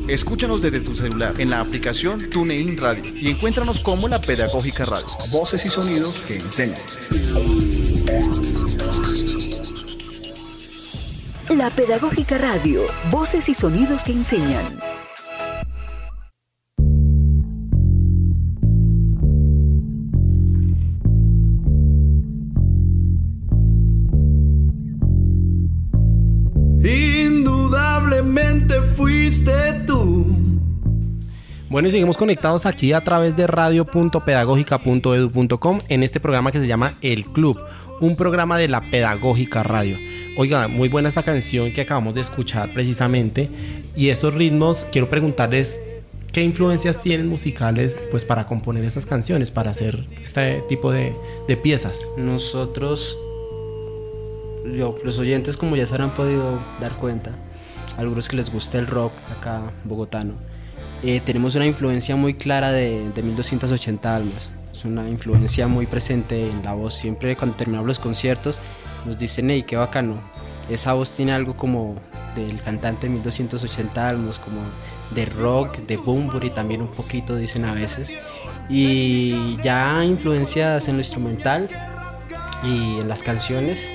Escúchanos 0.09 0.63
desde 0.63 0.81
tu 0.81 0.97
celular 0.97 1.35
en 1.37 1.51
la 1.51 1.61
aplicación 1.61 2.31
TuneIn 2.31 2.79
Radio 2.79 3.05
y 3.05 3.29
encuéntranos 3.29 3.81
como 3.81 4.09
la 4.09 4.19
Pedagógica 4.19 4.87
Radio. 4.87 5.09
Voces 5.31 5.67
y 5.67 5.69
sonidos 5.69 6.23
que 6.23 6.37
enseñan. 6.37 6.81
La 11.51 11.69
Pedagógica 11.69 12.39
Radio. 12.39 12.81
Voces 13.11 13.47
y 13.51 13.55
sonidos 13.55 14.05
que 14.05 14.13
enseñan. 14.13 14.81
Bueno, 31.81 31.89
y 31.89 31.93
seguimos 31.93 32.19
conectados 32.19 32.67
aquí 32.67 32.93
a 32.93 33.01
través 33.01 33.39
de 33.39 33.47
radio.pedagógica.edu.com 33.47 35.79
en 35.89 36.03
este 36.03 36.21
programa 36.21 36.53
que 36.53 36.61
se 36.61 36.67
llama 36.67 36.93
El 37.01 37.25
Club, 37.25 37.59
un 38.03 38.17
programa 38.17 38.59
de 38.59 38.69
la 38.69 38.83
Pedagógica 38.83 39.63
Radio. 39.63 39.97
Oiga, 40.37 40.69
muy 40.69 40.91
buena 40.91 41.09
esta 41.09 41.23
canción 41.23 41.73
que 41.73 41.81
acabamos 41.81 42.15
de 42.15 42.21
escuchar 42.21 42.71
precisamente. 42.75 43.49
Y 43.97 44.11
esos 44.11 44.35
ritmos, 44.35 44.85
quiero 44.93 45.09
preguntarles 45.09 45.81
qué 46.35 46.43
influencias 46.43 47.01
tienen 47.01 47.29
musicales 47.29 47.99
pues 48.11 48.27
para 48.27 48.45
componer 48.45 48.85
estas 48.85 49.07
canciones, 49.07 49.51
para 49.51 49.71
hacer 49.71 50.05
este 50.23 50.61
tipo 50.69 50.93
de, 50.93 51.15
de 51.49 51.57
piezas. 51.57 51.99
Nosotros, 52.19 53.17
yo, 54.77 54.97
los 55.03 55.19
oyentes 55.19 55.57
como 55.57 55.77
ya 55.77 55.87
se 55.87 55.95
habrán 55.95 56.11
podido 56.11 56.61
dar 56.79 56.93
cuenta, 56.97 57.31
algunos 57.97 58.29
que 58.29 58.37
les 58.37 58.53
gusta 58.53 58.79
el 58.79 58.87
rock 58.87 59.15
acá 59.35 59.73
bogotano, 59.85 60.35
eh, 61.03 61.21
tenemos 61.25 61.55
una 61.55 61.67
influencia 61.67 62.17
muy 62.17 62.35
clara 62.35 62.73
de, 62.73 63.11
de 63.11 63.23
1280 63.23 64.17
almas. 64.17 64.51
Es 64.73 64.85
una 64.85 65.09
influencia 65.09 65.67
muy 65.67 65.87
presente 65.87 66.49
en 66.49 66.65
la 66.65 66.73
voz. 66.73 66.95
Siempre 66.95 67.37
cuando 67.37 67.57
terminamos 67.57 67.87
los 67.87 67.99
conciertos 67.99 68.61
nos 69.07 69.19
dicen, 69.19 69.51
hey, 69.51 69.65
qué 69.67 69.77
bacano. 69.77 70.21
Esa 70.69 70.93
voz 70.93 71.15
tiene 71.17 71.33
algo 71.33 71.57
como 71.57 71.97
del 72.35 72.61
cantante 72.63 73.07
de 73.07 73.15
1280 73.15 74.09
almas, 74.09 74.39
como 74.39 74.61
de 75.15 75.27
rock, 75.27 75.79
de 75.79 75.99
y 76.43 76.51
también 76.51 76.83
un 76.83 76.89
poquito, 76.89 77.37
dicen 77.37 77.65
a 77.65 77.73
veces. 77.73 78.13
Y 78.69 79.57
ya 79.63 80.05
influencias 80.05 80.87
en 80.89 80.95
lo 80.95 81.01
instrumental 81.01 81.69
y 82.63 83.01
en 83.01 83.09
las 83.09 83.23
canciones, 83.23 83.91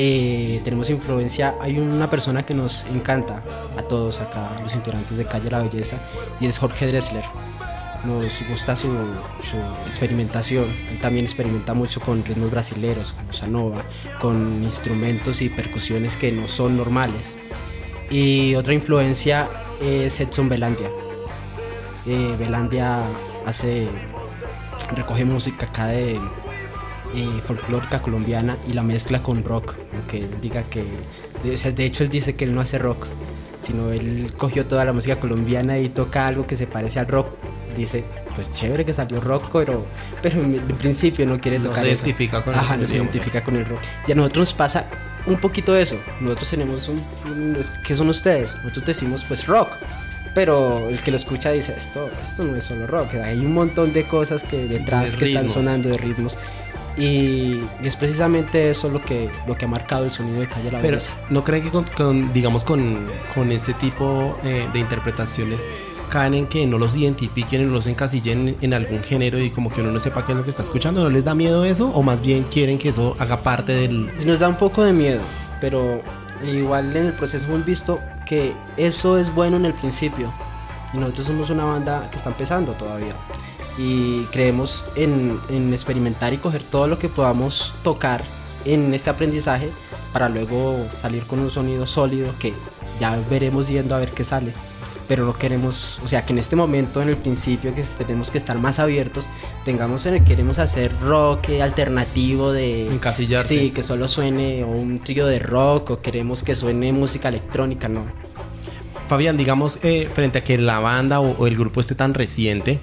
eh, 0.00 0.60
tenemos 0.62 0.88
influencia, 0.90 1.56
hay 1.60 1.76
una 1.80 2.08
persona 2.08 2.46
que 2.46 2.54
nos 2.54 2.84
encanta 2.84 3.42
a 3.76 3.82
todos 3.82 4.20
acá, 4.20 4.48
los 4.62 4.72
integrantes 4.76 5.18
de 5.18 5.24
Calle 5.24 5.50
La 5.50 5.58
Belleza, 5.58 5.96
y 6.38 6.46
es 6.46 6.56
Jorge 6.56 6.86
Dressler. 6.86 7.24
Nos 8.04 8.48
gusta 8.48 8.76
su, 8.76 8.88
experimentación, 9.86 10.66
él 10.88 11.00
también 11.00 11.24
experimenta 11.24 11.74
mucho 11.74 12.00
con 12.00 12.24
ritmos 12.24 12.48
brasileros, 12.48 13.12
con 13.12 13.26
bossa 13.26 13.48
nova, 13.48 13.82
con 14.20 14.62
instrumentos 14.62 15.42
y 15.42 15.48
percusiones 15.48 16.16
que 16.16 16.30
no 16.30 16.46
son 16.46 16.76
normales. 16.76 17.34
Y 18.08 18.54
otra 18.54 18.74
influencia 18.74 19.48
es 19.82 20.20
Edson 20.20 20.48
Belandia. 20.48 20.90
Eh, 22.06 22.36
Belandia 22.38 23.02
hace, 23.44 23.88
recoge 24.94 25.24
música 25.24 25.66
acá 25.66 25.88
de 25.88 26.20
eh, 27.14 27.40
folclórica 27.42 28.00
colombiana 28.00 28.56
y 28.68 28.72
la 28.72 28.82
mezcla 28.82 29.22
con 29.22 29.42
rock, 29.44 29.74
aunque 29.94 30.18
él 30.18 30.30
diga 30.40 30.64
que, 30.64 30.84
de, 31.42 31.54
o 31.54 31.58
sea, 31.58 31.70
de 31.72 31.84
hecho 31.86 32.04
él 32.04 32.10
dice 32.10 32.34
que 32.36 32.44
él 32.44 32.54
no 32.54 32.60
hace 32.60 32.78
rock, 32.78 33.06
sino 33.58 33.90
él 33.90 34.32
cogió 34.36 34.66
toda 34.66 34.84
la 34.84 34.92
música 34.92 35.18
colombiana 35.18 35.78
y 35.78 35.88
toca 35.88 36.26
algo 36.26 36.46
que 36.46 36.56
se 36.56 36.66
parece 36.66 37.00
al 37.00 37.06
rock. 37.08 37.28
Dice, 37.76 38.02
pues 38.34 38.50
chévere 38.50 38.84
que 38.84 38.92
salió 38.92 39.20
rock, 39.20 39.50
pero, 39.52 39.84
pero 40.20 40.42
en, 40.42 40.58
principio 40.78 41.26
no 41.26 41.38
quiere 41.40 41.58
No 41.58 41.66
tocar 41.70 41.84
se 41.84 41.92
eso. 41.92 42.04
identifica 42.04 42.42
con 42.42 42.54
el 42.54 42.60
Ajá, 42.60 42.76
no 42.76 42.88
se 42.88 42.96
identifica 42.96 43.44
con 43.44 43.54
el 43.56 43.64
rock. 43.66 43.78
Y 44.06 44.12
a 44.12 44.14
nosotros 44.16 44.48
nos 44.48 44.54
pasa 44.54 44.86
un 45.26 45.36
poquito 45.36 45.76
eso. 45.76 45.96
Nosotros 46.20 46.50
tenemos 46.50 46.88
un, 46.88 47.02
un- 47.26 47.56
¿qué 47.86 47.94
son 47.94 48.08
ustedes? 48.08 48.54
Nosotros 48.64 48.86
decimos 48.86 49.24
pues 49.24 49.46
rock, 49.46 49.68
pero 50.34 50.88
el 50.88 51.00
que 51.00 51.10
lo 51.12 51.16
escucha 51.18 51.52
dice, 51.52 51.74
esto, 51.76 52.10
esto 52.22 52.42
no 52.44 52.56
es 52.56 52.64
solo 52.64 52.86
rock, 52.86 53.14
hay 53.14 53.38
un 53.38 53.52
montón 53.52 53.92
de 53.92 54.06
cosas 54.08 54.42
que 54.44 54.56
detrás 54.66 55.12
De 55.12 55.18
que 55.18 55.24
están 55.26 55.44
ritmos. 55.44 55.52
sonando 55.64 55.88
de 55.88 55.98
ritmos. 55.98 56.38
Y 56.98 57.62
es 57.82 57.96
precisamente 57.96 58.70
eso 58.70 58.88
lo 58.88 59.00
que, 59.02 59.30
lo 59.46 59.56
que 59.56 59.64
ha 59.64 59.68
marcado 59.68 60.04
el 60.04 60.10
sonido 60.10 60.40
de 60.40 60.48
Calle 60.48 60.72
La 60.72 60.80
Pero 60.80 60.96
Belleza. 60.96 61.12
¿no 61.30 61.44
creen 61.44 61.62
que 61.62 61.70
con, 61.70 61.84
con, 61.84 62.32
digamos, 62.32 62.64
con, 62.64 63.06
con 63.34 63.52
este 63.52 63.72
tipo 63.74 64.36
eh, 64.42 64.68
de 64.72 64.78
interpretaciones 64.80 65.68
caen 66.08 66.34
en 66.34 66.46
que 66.46 66.66
no 66.66 66.78
los 66.78 66.96
identifiquen 66.96 67.66
no 67.66 67.74
los 67.74 67.86
encasillen 67.86 68.56
en 68.60 68.74
algún 68.74 69.02
género 69.02 69.38
y 69.38 69.50
como 69.50 69.70
que 69.70 69.82
uno 69.82 69.92
no 69.92 70.00
sepa 70.00 70.24
qué 70.24 70.32
es 70.32 70.38
lo 70.38 70.44
que 70.44 70.50
está 70.50 70.62
escuchando? 70.62 71.02
¿No 71.02 71.10
les 71.10 71.24
da 71.24 71.34
miedo 71.34 71.64
eso? 71.64 71.90
¿O 71.90 72.02
más 72.02 72.20
bien 72.20 72.44
quieren 72.44 72.78
que 72.78 72.88
eso 72.88 73.14
haga 73.18 73.42
parte 73.42 73.72
del... 73.72 74.10
Nos 74.26 74.38
da 74.38 74.48
un 74.48 74.56
poco 74.56 74.82
de 74.82 74.92
miedo, 74.92 75.20
pero 75.60 76.02
igual 76.44 76.96
en 76.96 77.06
el 77.06 77.12
proceso 77.12 77.46
hemos 77.46 77.64
visto 77.64 78.00
que 78.26 78.52
eso 78.76 79.18
es 79.18 79.32
bueno 79.34 79.56
en 79.56 79.66
el 79.66 79.74
principio. 79.74 80.32
Y 80.94 80.98
nosotros 80.98 81.26
somos 81.26 81.50
una 81.50 81.64
banda 81.64 82.08
que 82.10 82.16
está 82.16 82.30
empezando 82.30 82.72
todavía. 82.72 83.14
Y 83.78 84.24
creemos 84.32 84.84
en, 84.96 85.38
en 85.48 85.72
experimentar 85.72 86.32
y 86.32 86.38
coger 86.38 86.64
todo 86.64 86.88
lo 86.88 86.98
que 86.98 87.08
podamos 87.08 87.72
tocar 87.84 88.22
en 88.64 88.92
este 88.92 89.08
aprendizaje 89.08 89.70
para 90.12 90.28
luego 90.28 90.84
salir 90.96 91.24
con 91.24 91.38
un 91.38 91.50
sonido 91.50 91.86
sólido 91.86 92.34
que 92.38 92.52
ya 93.00 93.18
veremos 93.30 93.68
yendo 93.68 93.94
a 93.94 93.98
ver 93.98 94.10
qué 94.10 94.24
sale. 94.24 94.52
Pero 95.06 95.24
no 95.24 95.32
queremos, 95.32 95.98
o 96.04 96.08
sea, 96.08 96.26
que 96.26 96.34
en 96.34 96.38
este 96.38 96.54
momento, 96.54 97.00
en 97.00 97.08
el 97.08 97.16
principio, 97.16 97.74
que 97.74 97.82
tenemos 97.82 98.30
que 98.30 98.36
estar 98.36 98.58
más 98.58 98.78
abiertos, 98.78 99.26
tengamos 99.64 100.04
en 100.04 100.14
el 100.14 100.20
que 100.20 100.30
queremos 100.32 100.58
hacer 100.58 100.92
rock 101.00 101.48
alternativo 101.62 102.52
de... 102.52 102.88
Encasillarse. 102.88 103.48
Sí, 103.48 103.70
que 103.70 103.82
solo 103.82 104.06
suene 104.06 104.64
o 104.64 104.68
un 104.68 104.98
trío 104.98 105.26
de 105.26 105.38
rock 105.38 105.90
o 105.92 106.02
queremos 106.02 106.42
que 106.42 106.54
suene 106.54 106.92
música 106.92 107.30
electrónica, 107.30 107.88
no. 107.88 108.04
Fabián, 109.08 109.38
digamos, 109.38 109.78
eh, 109.82 110.10
frente 110.12 110.40
a 110.40 110.44
que 110.44 110.58
la 110.58 110.78
banda 110.80 111.20
o, 111.20 111.30
o 111.38 111.46
el 111.46 111.56
grupo 111.56 111.80
esté 111.80 111.94
tan 111.94 112.12
reciente, 112.12 112.78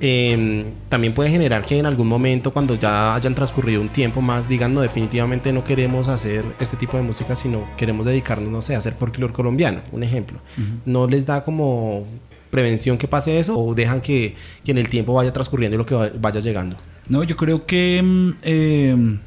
eh, 0.00 0.72
también 0.88 1.14
puede 1.14 1.30
generar 1.30 1.64
que 1.64 1.78
en 1.78 1.86
algún 1.86 2.06
momento, 2.08 2.52
cuando 2.52 2.74
ya 2.76 3.14
hayan 3.14 3.34
transcurrido 3.34 3.80
un 3.80 3.88
tiempo 3.88 4.20
más, 4.20 4.48
digan, 4.48 4.72
no, 4.74 4.80
definitivamente 4.80 5.52
no 5.52 5.64
queremos 5.64 6.08
hacer 6.08 6.44
este 6.60 6.76
tipo 6.76 6.96
de 6.96 7.02
música, 7.02 7.34
sino 7.36 7.64
queremos 7.76 8.06
dedicarnos, 8.06 8.50
no 8.50 8.62
sé, 8.62 8.74
a 8.74 8.78
hacer 8.78 8.94
folclore 8.94 9.32
colombiano, 9.32 9.80
un 9.92 10.02
ejemplo. 10.02 10.38
¿No 10.86 11.06
les 11.06 11.26
da 11.26 11.44
como 11.44 12.06
prevención 12.50 12.96
que 12.96 13.08
pase 13.08 13.38
eso 13.38 13.58
o 13.58 13.74
dejan 13.74 14.00
que, 14.00 14.34
que 14.64 14.70
en 14.70 14.78
el 14.78 14.88
tiempo 14.88 15.12
vaya 15.14 15.32
transcurriendo 15.32 15.74
y 15.74 15.78
lo 15.78 15.86
que 15.86 15.94
va- 15.94 16.10
vaya 16.20 16.40
llegando? 16.40 16.76
No, 17.08 17.24
yo 17.24 17.36
creo 17.36 17.66
que 17.66 18.00
mm, 18.02 18.30
eh, 18.42 19.18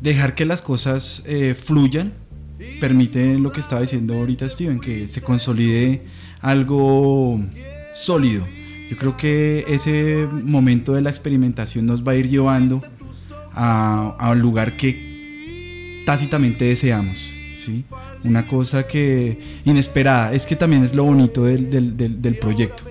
dejar 0.00 0.34
que 0.34 0.44
las 0.44 0.60
cosas 0.62 1.22
eh, 1.26 1.54
fluyan 1.54 2.12
permite 2.80 3.38
lo 3.38 3.50
que 3.52 3.60
estaba 3.60 3.80
diciendo 3.80 4.14
ahorita 4.14 4.48
Steven, 4.48 4.78
que 4.80 5.08
se 5.08 5.20
consolide 5.22 6.02
algo 6.40 7.40
sólido. 7.94 8.46
Yo 8.92 8.98
creo 8.98 9.16
que 9.16 9.64
ese 9.68 10.28
momento 10.44 10.92
de 10.92 11.00
la 11.00 11.08
experimentación 11.08 11.86
nos 11.86 12.06
va 12.06 12.12
a 12.12 12.14
ir 12.16 12.28
llevando 12.28 12.82
a, 13.54 14.28
un 14.32 14.38
lugar 14.38 14.76
que 14.76 16.02
tácitamente 16.04 16.66
deseamos. 16.66 17.16
¿sí? 17.64 17.84
Una 18.22 18.46
cosa 18.46 18.86
que 18.86 19.38
inesperada, 19.64 20.34
es 20.34 20.44
que 20.44 20.56
también 20.56 20.84
es 20.84 20.94
lo 20.94 21.04
bonito 21.04 21.44
del, 21.44 21.96
del- 21.96 22.36
proyecto, 22.38 22.84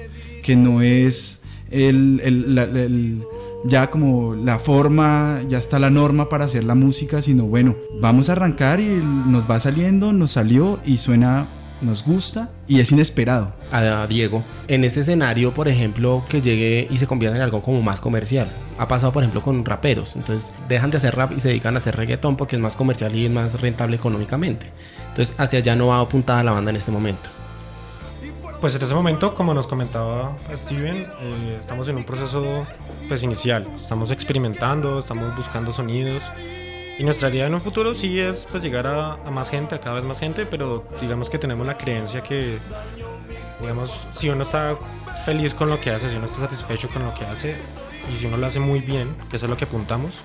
que 0.43 0.55
no 0.55 0.81
es 0.81 1.43
el, 1.69 2.19
el- 2.23 3.21
ya 3.65 3.91
como 3.91 4.33
la 4.33 4.57
forma, 4.57 5.41
ya 5.47 5.59
está 5.59 5.77
la 5.77 5.91
norma 5.91 6.29
para 6.29 6.45
hacer 6.45 6.63
la 6.63 6.73
música, 6.73 7.21
sino 7.21 7.43
bueno, 7.43 7.75
vamos 8.01 8.27
a 8.29 8.31
arrancar 8.31 8.79
y 8.79 8.87
nos 9.27 9.47
va 9.47 9.59
saliendo, 9.59 10.13
nos 10.13 10.31
salió 10.31 10.79
y 10.83 10.97
suena, 10.97 11.47
nos 11.81 12.05
gusta 12.05 12.49
y 12.67 12.79
es 12.79 12.91
inesperado. 12.91 13.53
a 13.71 14.07
Diego, 14.07 14.43
en 14.67 14.83
este 14.83 15.01
escenario, 15.01 15.53
por 15.53 15.67
ejemplo, 15.67 16.23
que 16.29 16.41
llegue 16.41 16.87
y 16.89 16.97
se 16.97 17.07
convierta 17.07 17.37
en 17.37 17.43
algo 17.43 17.61
como 17.61 17.81
más 17.81 17.99
comercial. 17.99 18.47
Ha 18.77 18.87
pasado, 18.87 19.11
por 19.11 19.23
ejemplo, 19.23 19.41
con 19.41 19.65
raperos. 19.65 20.15
Entonces, 20.15 20.51
dejan 20.67 20.91
de 20.91 20.97
hacer 20.97 21.15
rap 21.15 21.31
y 21.35 21.39
se 21.39 21.49
dedican 21.49 21.75
a 21.75 21.77
hacer 21.77 21.95
reggaetón 21.95 22.37
porque 22.37 22.55
es 22.55 22.61
más 22.61 22.75
comercial 22.75 23.15
y 23.15 23.25
es 23.25 23.31
más 23.31 23.59
rentable 23.59 23.95
económicamente. 23.95 24.71
Entonces, 25.09 25.35
hacia 25.37 25.59
allá 25.59 25.75
no 25.75 25.87
va 25.87 25.99
apuntada 25.99 26.43
la 26.43 26.51
banda 26.51 26.71
en 26.71 26.77
este 26.77 26.91
momento. 26.91 27.29
Pues 28.61 28.75
en 28.75 28.83
ese 28.83 28.93
momento, 28.93 29.33
como 29.33 29.55
nos 29.55 29.65
comentaba 29.65 30.37
Steven, 30.53 31.07
eh, 31.19 31.57
estamos 31.59 31.87
en 31.87 31.97
un 31.97 32.03
proceso 32.03 32.63
pues 33.07 33.23
inicial. 33.23 33.65
Estamos 33.75 34.11
experimentando, 34.11 34.99
estamos 34.99 35.35
buscando 35.35 35.71
sonidos. 35.71 36.23
Y 37.01 37.03
nuestra 37.03 37.29
idea 37.29 37.47
en 37.47 37.53
un 37.55 37.61
futuro 37.61 37.95
sí 37.95 38.19
es 38.19 38.45
pues 38.51 38.61
llegar 38.61 38.85
a, 38.85 39.17
más 39.31 39.49
gente, 39.49 39.73
a 39.73 39.79
cada 39.79 39.95
vez 39.95 40.03
más 40.03 40.19
gente, 40.19 40.45
pero 40.45 40.85
digamos 41.01 41.31
que 41.31 41.39
tenemos 41.39 41.65
la 41.65 41.75
creencia 41.75 42.21
que, 42.21 42.59
digamos, 43.59 44.07
si 44.13 44.29
uno 44.29 44.43
está 44.43 44.77
feliz 45.25 45.55
con 45.55 45.71
lo 45.71 45.81
que 45.81 45.89
hace, 45.89 46.11
si 46.11 46.17
uno 46.17 46.25
está 46.25 46.41
satisfecho 46.41 46.89
con 46.89 47.03
lo 47.03 47.11
que 47.15 47.25
hace, 47.25 47.55
y 48.07 48.15
si 48.15 48.27
uno 48.27 48.37
lo 48.37 48.45
hace 48.45 48.59
muy 48.59 48.81
bien, 48.81 49.15
que 49.31 49.37
eso 49.37 49.47
es 49.47 49.49
lo 49.49 49.57
que 49.57 49.65
apuntamos, 49.65 50.19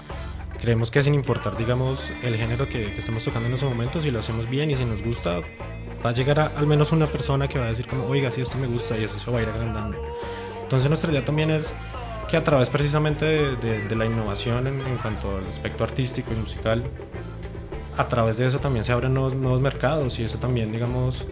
creemos 0.61 0.91
que 0.91 1.03
sin 1.03 1.15
importar, 1.15 1.57
digamos, 1.57 2.13
el 2.23 2.37
género 2.37 2.69
que, 2.69 2.93
que 2.93 2.99
estamos 2.99 3.25
tocando 3.25 3.49
en 3.49 3.55
ese 3.55 3.65
momento, 3.65 4.03
si 4.03 4.11
lo 4.11 4.19
hacemos 4.19 4.47
bien 4.47 4.71
y 4.71 4.77
si 4.77 4.85
nos 4.85 5.01
gusta, 5.03 5.41
va 6.05 6.11
a 6.11 6.13
llegar 6.13 6.39
a, 6.41 6.47
al 6.59 6.67
menos 6.67 6.93
una 6.93 7.07
persona 7.07 7.49
que 7.49 7.59
va 7.59 7.65
a 7.65 7.69
decir 7.69 7.87
como, 7.87 8.05
oiga, 8.05 8.31
si 8.31 8.43
esto 8.43 8.59
me 8.59 8.67
gusta 8.67 8.99
y 8.99 9.05
eso, 9.05 9.17
eso 9.17 9.33
va 9.33 9.39
a 9.39 9.43
ir 9.45 9.49
agrandando. 9.49 9.97
Entonces 10.63 10.91
nuestra 10.91 11.11
idea 11.11 11.25
también 11.25 11.51
es 11.51 11.73
que 12.29 12.37
a 12.37 12.45
través 12.45 12.69
precisamente 12.69 13.25
de, 13.57 13.95
la 13.95 14.07
innovación 14.07 14.67
en, 14.67 14.81
en 14.81 14.97
cuanto 14.99 15.37
al 15.37 15.47
aspecto 15.47 15.85
artístico 15.85 16.33
y 16.33 16.37
musical, 16.37 16.85
a 17.97 18.09
través 18.09 18.37
de 18.37 18.47
eso 18.47 18.59
también 18.59 18.85
se 18.85 18.93
abren 18.93 19.15
nuevos, 19.15 19.35
nuevos 19.35 19.61
mercados 19.61 20.19
y 20.19 20.25
eso 20.25 20.39
también, 20.39 20.71
digamos, 20.73 21.27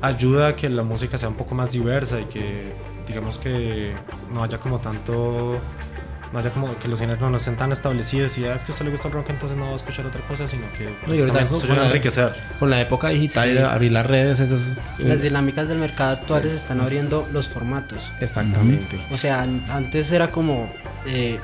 ayuda 0.00 0.48
a 0.48 0.56
que 0.56 0.68
la 0.68 0.82
música 0.82 1.18
sea 1.18 1.28
un 1.28 1.36
poco 1.36 1.54
más 1.54 1.70
diversa 1.70 2.20
y 2.20 2.24
que, 2.24 2.72
digamos 3.06 3.38
que 3.38 3.94
no 4.32 4.42
haya 4.42 4.58
como 4.58 4.80
tanto, 4.80 5.58
no 6.32 6.38
haya 6.38 6.50
como 6.50 6.78
que 6.78 6.86
los 6.88 7.00
géneros 7.00 7.28
no 7.30 7.36
estén 7.36 7.56
tan 7.56 7.72
establecidos 7.72 8.38
y 8.38 8.44
"Ah, 8.44 8.54
es 8.54 8.64
que 8.64 8.70
a 8.70 8.74
usted 8.74 8.84
le 8.84 8.92
gusta 8.92 9.08
el 9.08 9.14
rock 9.14 9.30
entonces 9.30 9.58
no 9.58 9.66
va 9.66 9.72
a 9.72 9.76
escuchar 9.76 10.06
otra 10.06 10.20
cosa, 10.28 10.46
sino 10.46 10.62
que 10.78 10.88
No, 11.06 11.14
y 11.14 11.20
ahorita 11.20 11.46
con, 11.48 11.76
la, 11.76 11.86
enriquecer. 11.86 12.32
con 12.58 12.70
la 12.70 12.80
época 12.80 13.08
digital, 13.08 13.50
Sí. 13.50 13.58
abrir 13.58 13.92
las 13.92 14.06
redes, 14.06 14.38
eso 14.40 14.56
es... 14.56 14.80
Las 14.98 15.22
dinámicas 15.22 15.66
del 15.68 15.78
mercado 15.78 16.12
actuales 16.12 16.52
están 16.52 16.80
abriendo 16.80 17.28
los 17.32 17.48
formatos. 17.48 18.12
Exactamente. 18.20 19.00
O 19.10 19.16
sea, 19.16 19.42
an- 19.42 19.64
antes 19.68 20.12
era 20.12 20.30
como 20.30 20.70
eh, 21.06 21.38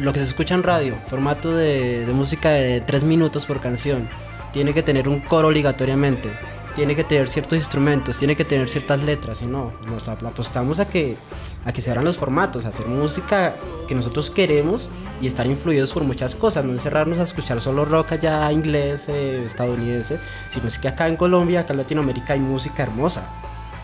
lo 0.00 0.12
que 0.12 0.18
se 0.20 0.26
escucha 0.26 0.54
en 0.54 0.62
radio, 0.62 0.94
formato 1.08 1.54
de, 1.56 2.04
de 2.06 2.12
música 2.12 2.50
de 2.50 2.80
tres 2.80 3.02
minutos 3.04 3.44
por 3.46 3.60
canción. 3.60 4.08
Tiene 4.52 4.72
que 4.72 4.82
tener 4.82 5.08
un 5.08 5.20
coro 5.20 5.48
obligatoriamente, 5.48 6.30
tiene 6.78 6.94
que 6.94 7.02
tener 7.02 7.28
ciertos 7.28 7.58
instrumentos, 7.58 8.16
tiene 8.18 8.36
que 8.36 8.44
tener 8.44 8.68
ciertas 8.68 9.02
letras. 9.02 9.42
Y 9.42 9.46
no, 9.46 9.72
nos 9.90 10.06
ap- 10.08 10.24
apostamos 10.24 10.78
a 10.78 10.88
que, 10.88 11.16
a 11.64 11.72
que 11.72 11.80
se 11.80 11.90
abran 11.90 12.04
los 12.04 12.16
formatos, 12.16 12.64
a 12.64 12.68
hacer 12.68 12.86
música 12.86 13.52
que 13.88 13.96
nosotros 13.96 14.30
queremos 14.30 14.88
y 15.20 15.26
estar 15.26 15.44
influidos 15.48 15.92
por 15.92 16.04
muchas 16.04 16.36
cosas. 16.36 16.64
No 16.64 16.72
encerrarnos 16.72 17.18
a 17.18 17.24
escuchar 17.24 17.60
solo 17.60 17.84
rock 17.84 18.12
allá 18.12 18.50
inglés, 18.52 19.06
eh, 19.08 19.42
estadounidense, 19.44 20.20
sino 20.50 20.68
es 20.68 20.78
que 20.78 20.86
acá 20.86 21.08
en 21.08 21.16
Colombia, 21.16 21.60
acá 21.60 21.72
en 21.72 21.78
Latinoamérica 21.78 22.34
hay 22.34 22.40
música 22.40 22.84
hermosa. 22.84 23.22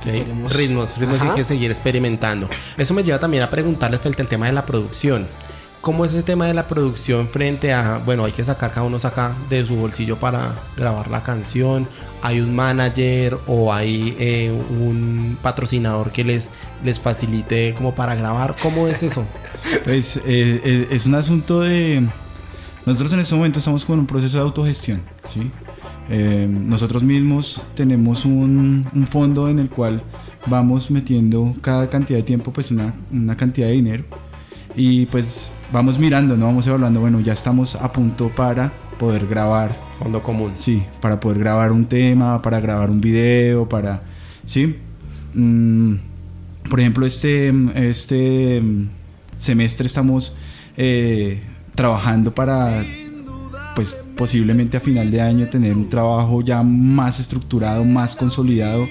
Sí, 0.05 0.11
Queremos- 0.11 0.53
ritmos, 0.53 0.97
ritmos 0.97 1.17
que 1.17 1.23
hay 1.23 1.29
Ajá. 1.31 1.37
que 1.37 1.45
seguir 1.45 1.71
experimentando. 1.73 2.49
Eso 2.79 2.95
me 2.95 3.03
lleva 3.03 3.19
también 3.19 3.43
a 3.43 3.51
preguntarles 3.51 4.01
frente 4.01 4.23
al 4.23 4.29
tema 4.29 4.47
de 4.47 4.53
la 4.53 4.65
producción. 4.65 5.27
¿Cómo 5.85 6.07
es 6.07 6.15
ese 6.15 6.23
tema 6.23 6.47
de 6.47 6.55
la 6.55 6.67
producción 6.67 7.29
frente 7.29 7.75
a, 7.75 7.99
bueno, 7.99 8.25
hay 8.25 8.33
que 8.33 8.43
sacar, 8.43 8.73
cada 8.73 8.87
uno 8.87 8.99
saca 8.99 9.37
de 9.51 9.67
su 9.67 9.77
bolsillo 9.77 10.17
para 10.19 10.55
grabar 10.79 11.11
la 11.11 11.23
canción? 11.23 11.87
¿Hay 12.23 12.41
un 12.41 12.57
manager 12.57 13.37
o 13.47 13.71
hay 13.71 14.17
eh, 14.19 14.51
un 14.51 15.37
patrocinador 15.43 16.11
que 16.11 16.25
les, 16.25 16.49
les 16.83 16.99
facilite 16.99 17.75
como 17.75 17.95
para 17.95 18.15
grabar? 18.15 18.57
¿Cómo 18.63 18.89
es 18.89 19.03
eso? 19.03 19.27
Pues 19.85 20.17
eh, 20.17 20.23
eh, 20.65 20.89
es 20.91 21.05
un 21.05 21.17
asunto 21.17 21.61
de... 21.61 22.09
Nosotros 22.87 23.13
en 23.13 23.21
este 23.21 23.35
momento 23.35 23.59
estamos 23.59 23.85
con 23.85 23.99
un 23.99 24.07
proceso 24.07 24.39
de 24.39 24.43
autogestión, 24.43 25.03
¿sí? 25.35 25.51
Eh, 26.09 26.49
nosotros 26.49 27.03
mismos 27.03 27.61
tenemos 27.75 28.25
un, 28.25 28.89
un 28.95 29.07
fondo 29.07 29.51
en 29.51 29.59
el 29.59 29.69
cual 29.69 30.03
vamos 30.47 30.91
metiendo 30.91 31.55
cada 31.61 31.91
cantidad 31.91 32.21
de 32.21 32.23
tiempo 32.23 32.55
pues 32.55 32.71
una, 32.71 32.95
una 33.13 33.37
cantidad 33.37 33.67
de 33.67 33.75
dinero 33.75 34.05
y 34.75 35.07
pues 35.07 35.51
vamos 35.75 35.99
mirando, 35.99 36.37
¿no? 36.37 36.47
Vamos 36.47 36.67
evaluando, 36.69 37.01
bueno, 37.01 37.19
ya 37.19 37.33
estamos 37.33 37.75
a 37.75 37.93
punto 37.93 38.29
para 38.29 38.73
poder 38.97 39.27
grabar. 39.27 39.73
Fondo 39.99 40.23
común. 40.23 40.53
Sí, 40.55 40.85
para 41.01 41.19
poder 41.19 41.41
grabar 41.41 41.73
un 41.73 41.85
tema, 41.85 42.41
para 42.41 42.61
grabar 42.61 42.91
un 42.91 43.01
video, 43.01 43.69
para... 43.69 44.01
¿Sí? 44.47 44.77
Mm, 45.35 45.95
por 46.71 46.79
ejemplo, 46.79 47.05
este, 47.05 47.53
este 47.75 48.63
semestre 49.37 49.87
estamos 49.87 50.37
eh, 50.77 51.43
trabajando 51.75 52.33
para, 52.33 52.85
pues 53.75 53.97
posiblemente 54.17 54.77
a 54.77 54.81
final 54.81 55.11
de 55.11 55.21
año 55.21 55.49
tener 55.49 55.77
un 55.77 55.89
trabajo 55.89 56.41
ya 56.41 56.63
más 56.63 57.19
estructurado, 57.19 57.85
más 57.85 58.15
consolidado, 58.15 58.87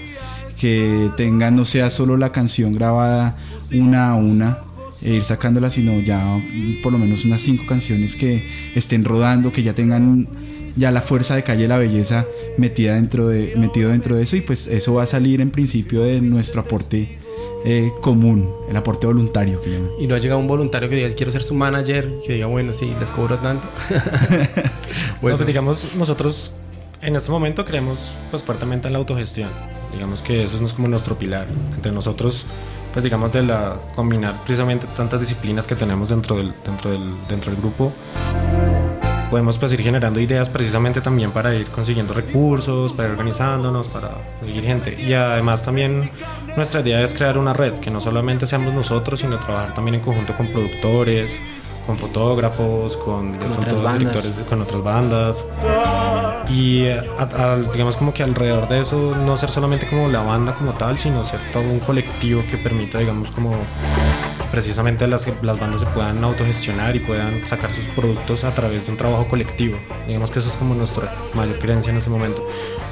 que 0.59 1.09
tenga, 1.15 1.49
no 1.49 1.63
sea 1.63 1.89
solo 1.89 2.17
la 2.17 2.33
canción 2.33 2.73
grabada 2.73 3.37
una 3.71 4.11
a 4.11 4.15
una, 4.15 4.57
ir 5.03 5.23
sacándola, 5.23 5.69
sino 5.69 5.99
ya 5.99 6.39
por 6.81 6.91
lo 6.91 6.97
menos 6.97 7.25
unas 7.25 7.41
cinco 7.41 7.65
canciones 7.67 8.15
que 8.15 8.43
estén 8.75 9.03
rodando, 9.03 9.51
que 9.51 9.63
ya 9.63 9.73
tengan 9.73 10.27
ya 10.75 10.91
la 10.91 11.01
fuerza 11.01 11.35
de 11.35 11.43
calle 11.43 11.67
La 11.67 11.77
Belleza 11.77 12.25
metida 12.57 12.95
dentro 12.95 13.27
de, 13.27 13.53
metido 13.55 13.91
dentro 13.91 14.15
de 14.15 14.23
eso 14.23 14.35
y 14.35 14.41
pues 14.41 14.67
eso 14.67 14.95
va 14.95 15.03
a 15.03 15.07
salir 15.07 15.41
en 15.41 15.51
principio 15.51 16.03
de 16.03 16.19
nuestro 16.21 16.61
aporte 16.61 17.19
eh, 17.65 17.91
común, 18.01 18.49
el 18.69 18.75
aporte 18.75 19.07
voluntario 19.07 19.61
que 19.61 19.71
llaman. 19.71 19.91
Y 19.99 20.07
no 20.07 20.15
ha 20.15 20.17
llegado 20.17 20.39
un 20.39 20.47
voluntario 20.47 20.89
que 20.89 20.95
diga, 20.95 21.09
quiero 21.11 21.31
ser 21.31 21.43
su 21.43 21.53
manager, 21.53 22.09
que 22.25 22.33
diga, 22.33 22.47
bueno, 22.47 22.73
sí, 22.73 22.93
les 22.99 23.09
cobro 23.09 23.37
tanto. 23.39 23.67
Pues 25.21 25.43
digamos, 25.45 25.95
nosotros 25.95 26.51
en 27.01 27.15
este 27.15 27.31
momento 27.31 27.63
creemos 27.63 27.97
pues 28.29 28.43
fuertemente 28.43 28.87
en 28.87 28.93
la 28.93 28.99
autogestión. 28.99 29.49
Digamos 29.93 30.21
que 30.21 30.43
eso 30.43 30.63
es 30.63 30.73
como 30.73 30.89
nuestro 30.89 31.17
pilar. 31.17 31.47
Entre 31.75 31.93
nosotros, 31.93 32.45
pues 32.93 33.03
digamos 33.03 33.31
de 33.31 33.43
la 33.43 33.75
combinar 33.95 34.35
precisamente 34.45 34.87
tantas 34.95 35.19
disciplinas 35.19 35.67
que 35.67 35.75
tenemos 35.75 36.09
dentro 36.09 36.37
del, 36.37 36.53
dentro 36.63 36.91
del, 36.91 37.15
dentro 37.27 37.51
del 37.51 37.59
grupo, 37.59 37.91
podemos 39.31 39.57
pues 39.57 39.73
ir 39.73 39.81
generando 39.81 40.19
ideas 40.19 40.47
precisamente 40.47 41.01
también 41.01 41.31
para 41.31 41.55
ir 41.55 41.65
consiguiendo 41.65 42.13
recursos, 42.13 42.93
para 42.93 43.07
ir 43.07 43.13
organizándonos, 43.13 43.87
para 43.87 44.09
conseguir 44.39 44.63
gente. 44.63 45.01
Y 45.01 45.13
además 45.13 45.63
también 45.63 46.11
nuestra 46.55 46.81
idea 46.81 47.01
es 47.01 47.15
crear 47.15 47.39
una 47.39 47.51
red, 47.51 47.73
que 47.79 47.89
no 47.89 47.99
solamente 47.99 48.45
seamos 48.45 48.75
nosotros, 48.75 49.19
sino 49.19 49.39
trabajar 49.39 49.73
también 49.73 49.95
en 49.95 50.01
conjunto 50.01 50.37
con 50.37 50.47
productores, 50.49 51.41
con 51.85 51.97
fotógrafos, 51.97 52.97
con, 52.97 53.31
pronto 53.33 53.59
otras 53.61 53.81
bandas. 53.81 53.99
directores, 54.23 54.47
con 54.49 54.61
otras 54.61 54.83
bandas. 54.83 55.45
Y 56.49 56.83
eh, 56.83 57.01
a- 57.19 57.23
a- 57.53 57.55
digamos 57.57 57.95
como 57.95 58.13
que 58.13 58.23
alrededor 58.23 58.67
de 58.67 58.81
eso 58.81 59.15
no 59.25 59.37
ser 59.37 59.49
solamente 59.49 59.87
como 59.87 60.07
la 60.09 60.21
banda 60.21 60.53
como 60.53 60.73
tal, 60.73 60.97
sino 60.99 61.23
ser 61.23 61.39
todo 61.51 61.63
un 61.63 61.79
colectivo 61.79 62.43
que 62.49 62.57
permita, 62.57 62.99
digamos, 62.99 63.31
como 63.31 63.53
precisamente 64.53 65.07
las, 65.07 65.27
las 65.41 65.59
bandas 65.59 65.81
se 65.81 65.87
puedan 65.87 66.23
autogestionar 66.23 66.95
y 66.95 66.99
puedan 66.99 67.45
sacar 67.47 67.73
sus 67.73 67.85
productos 67.87 68.43
a 68.43 68.51
través 68.53 68.85
de 68.85 68.91
un 68.91 68.97
trabajo 68.99 69.25
colectivo. 69.27 69.77
Digamos 70.07 70.29
que 70.29 70.37
eso 70.39 70.47
es 70.49 70.55
como 70.55 70.75
nuestra 70.75 71.11
mayor 71.33 71.57
creencia 71.57 71.89
en 71.89 71.97
ese 71.97 72.11
momento. 72.11 72.47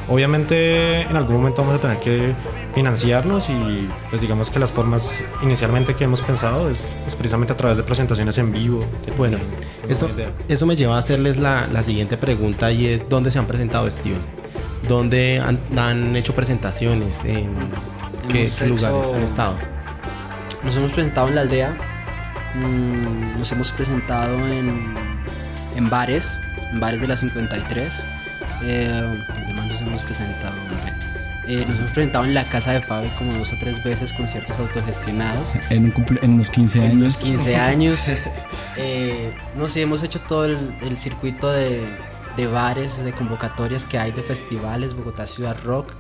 Obviamente 0.10 1.02
en 1.02 1.16
algún 1.16 1.36
momento 1.38 1.62
vamos 1.62 1.78
a 1.78 1.80
tener 1.80 2.00
que 2.00 2.34
financiarnos 2.74 3.48
y 3.52 3.88
pues 4.10 4.22
digamos 4.24 4.50
que 4.50 4.58
las 4.58 4.72
formas 4.72 5.24
inicialmente 5.44 5.94
que 5.94 6.04
hemos 6.06 6.22
pensado 6.22 6.68
es, 6.70 6.90
es 7.08 7.14
precisamente 7.14 7.54
a 7.54 7.58
través 7.58 7.78
de 7.78 7.84
presentaciones 7.84 8.40
en 8.40 8.52
vivo. 8.52 8.84
Bueno, 9.16 9.38
eso, 9.88 10.10
eso 10.50 10.66
me 10.66 10.76
lleva 10.76 10.96
a 10.96 11.00
hacerles 11.00 11.38
la, 11.38 11.68
la 11.72 11.84
siguiente 11.84 12.18
pregunta 12.18 12.72
y 12.72 12.88
es, 12.88 13.08
¿dónde 13.08 13.30
se 13.30 13.38
han 13.38 13.46
presentado, 13.46 13.90
Steven? 13.92 14.20
¿Dónde 14.90 15.40
han, 15.40 15.60
han 15.78 16.16
hecho 16.16 16.34
presentaciones? 16.34 17.20
¿En 17.24 17.52
qué 18.30 18.40
Hemos 18.46 18.62
lugares 18.62 19.08
hecho- 19.08 19.16
han 19.16 19.22
estado? 19.24 19.54
Nos 20.64 20.76
hemos 20.78 20.94
presentado 20.94 21.28
en 21.30 21.36
la 21.36 21.42
aldea, 21.42 21.74
mm, 22.56 23.38
nos 23.40 23.52
hemos 23.52 23.72
presentado 23.72 24.38
en, 24.48 24.94
en 25.76 25.90
bares, 25.90 26.38
en 26.72 26.80
bares 26.80 27.02
de 27.02 27.08
la 27.08 27.18
53. 27.18 28.06
Eh, 28.64 29.24
¿Dónde 29.28 29.54
más 29.54 29.68
nos 29.68 29.82
hemos 29.82 30.02
presentado? 30.04 30.56
Eh, 31.48 31.66
nos 31.68 31.80
hemos 31.80 31.92
presentado 31.92 32.26
en 32.26 32.36
la 32.36 32.48
casa 32.48 32.74
de 32.74 32.82
Fabi 32.82 33.10
como 33.18 33.34
dos 33.34 33.52
o 33.52 33.56
tres 33.60 33.84
veces 33.84 34.14
conciertos 34.14 34.58
autogestionados. 34.60 35.56
En, 35.72 35.86
un 35.86 35.94
cumple- 35.94 36.20
en 36.22 36.34
unos 36.34 36.52
15 36.52 36.80
años. 36.80 36.92
En 36.94 37.04
los 37.04 37.18
15 37.18 37.56
años. 37.56 38.08
eh, 38.78 39.34
no 39.58 39.68
sé, 39.68 39.82
hemos 39.82 40.04
hecho 40.04 40.20
todo 40.22 40.46
el, 40.46 40.72
el 40.84 40.98
circuito 41.00 41.52
de, 41.52 41.84
de 42.38 42.46
bares, 42.48 43.04
de 43.04 43.12
convocatorias 43.14 43.86
que 43.86 43.98
hay 43.98 44.12
de 44.12 44.22
festivales, 44.22 44.94
Bogotá 44.94 45.26
Ciudad 45.26 45.58
Rock. 45.66 45.92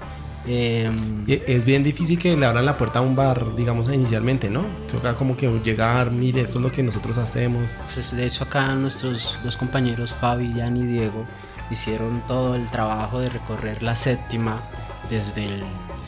Eh, 0.47 0.89
Y 1.27 1.33
Es 1.45 1.65
bien 1.65 1.83
difícil 1.83 2.17
que 2.17 2.35
le 2.35 2.45
abran 2.45 2.65
la 2.65 2.77
puerta 2.77 2.99
a 2.99 3.01
un 3.01 3.15
bar, 3.15 3.55
digamos, 3.55 3.89
inicialmente, 3.89 4.49
¿no? 4.49 4.65
Toca 4.91 5.15
como 5.15 5.37
que 5.37 5.47
llegar, 5.63 6.11
mire, 6.11 6.41
esto 6.41 6.57
es 6.57 6.63
lo 6.63 6.71
que 6.71 6.83
nosotros 6.83 7.17
hacemos. 7.17 7.71
Pues 7.93 8.15
de 8.15 8.25
hecho 8.25 8.43
acá 8.43 8.73
nuestros 8.75 9.37
dos 9.43 9.57
compañeros 9.57 10.13
Fabi, 10.13 10.53
Jan 10.53 10.77
y 10.77 10.85
Diego 10.85 11.25
hicieron 11.69 12.21
todo 12.27 12.55
el 12.55 12.67
trabajo 12.69 13.19
de 13.19 13.29
recorrer 13.29 13.81
la 13.81 13.95
séptima 13.95 14.61
desde 15.09 15.45
el 15.45 15.63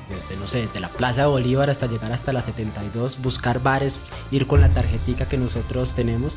desde 0.10 0.36
no 0.36 0.48
sé, 0.48 0.66
desde 0.66 0.80
la 0.80 0.90
Plaza 0.90 1.22
de 1.22 1.28
Bolívar 1.28 1.70
hasta 1.70 1.88
llegar 1.88 2.12
hasta 2.12 2.34
la 2.34 2.42
72, 2.42 3.22
buscar 3.22 3.62
bares, 3.62 4.00
ir 4.32 4.48
con 4.48 4.62
la 4.62 4.70
tarjetica 4.70 5.26
que 5.26 5.38
nosotros 5.38 5.96
tenemos, 5.96 6.36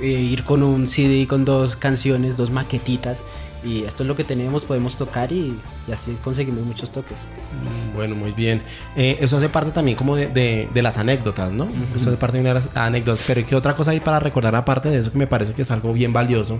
eh, 0.00 0.06
ir 0.06 0.44
con 0.44 0.62
un 0.62 0.88
CD 0.88 1.26
con 1.26 1.44
dos 1.44 1.76
canciones, 1.76 2.36
dos 2.36 2.50
maquetitas 2.50 3.24
y 3.64 3.82
esto 3.84 4.02
es 4.04 4.06
lo 4.06 4.14
que 4.14 4.24
tenemos, 4.24 4.62
podemos 4.64 4.96
tocar 4.96 5.32
y, 5.32 5.58
y 5.88 5.92
así 5.92 6.16
conseguimos 6.22 6.64
muchos 6.64 6.90
toques. 6.92 7.18
Bueno, 7.94 8.14
muy 8.14 8.30
bien. 8.32 8.60
Eh, 8.96 9.18
eso 9.20 9.36
hace 9.36 9.48
parte 9.48 9.72
también 9.72 9.96
como 9.96 10.14
de, 10.16 10.28
de- 10.28 10.68
de 10.72 10.82
las 10.82 10.98
anécdotas, 10.98 11.52
¿no? 11.52 11.68
Eso 11.96 12.10
hace 12.10 12.16
parte 12.18 12.36
de 12.36 12.40
una 12.42 12.50
de 12.50 12.54
las 12.54 12.68
anécdotas. 12.74 13.24
Pero 13.26 13.44
¿qué 13.46 13.56
otra 13.56 13.74
cosa 13.74 13.90
hay 13.90 14.00
para 14.00 14.20
recordar 14.20 14.54
aparte 14.54 14.88
de 14.90 14.98
eso 14.98 15.10
que 15.10 15.18
me 15.18 15.26
parece 15.26 15.54
que 15.54 15.62
es 15.62 15.70
algo 15.70 15.92
bien 15.92 16.12
valioso? 16.12 16.58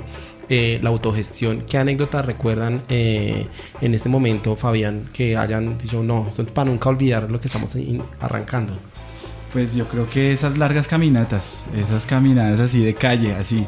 Eh, 0.49 0.81
la 0.83 0.89
autogestión. 0.89 1.61
¿Qué 1.63 1.79
anécdotas 1.79 2.25
recuerdan 2.25 2.83
eh, 2.89 3.47
en 3.81 3.95
este 3.95 4.09
momento, 4.09 4.57
Fabián, 4.57 5.05
que 5.13 5.37
hayan 5.37 5.77
dicho, 5.79 6.03
no, 6.03 6.27
esto 6.29 6.43
es 6.43 6.51
para 6.51 6.71
nunca 6.71 6.89
olvidar 6.89 7.31
lo 7.31 7.41
que 7.41 7.49
estamos 7.49 7.75
arrancando? 8.21 8.73
Pues 9.53 9.75
yo 9.75 9.87
creo 9.89 10.09
que 10.11 10.33
esas 10.33 10.59
largas 10.59 10.89
caminatas, 10.89 11.59
esas 11.75 12.05
caminadas 12.07 12.61
así 12.61 12.83
de 12.85 12.95
calle, 12.95 13.35
así, 13.35 13.65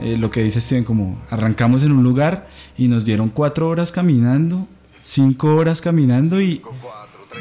eh, 0.00 0.16
lo 0.16 0.30
que 0.30 0.42
dice 0.42 0.60
Steven, 0.60 0.84
como 0.84 1.18
arrancamos 1.30 1.82
en 1.82 1.92
un 1.92 2.02
lugar 2.02 2.48
y 2.76 2.88
nos 2.88 3.04
dieron 3.04 3.28
cuatro 3.28 3.68
horas 3.68 3.92
caminando, 3.92 4.66
cinco 5.02 5.54
horas 5.56 5.80
caminando 5.80 6.40
y 6.40 6.62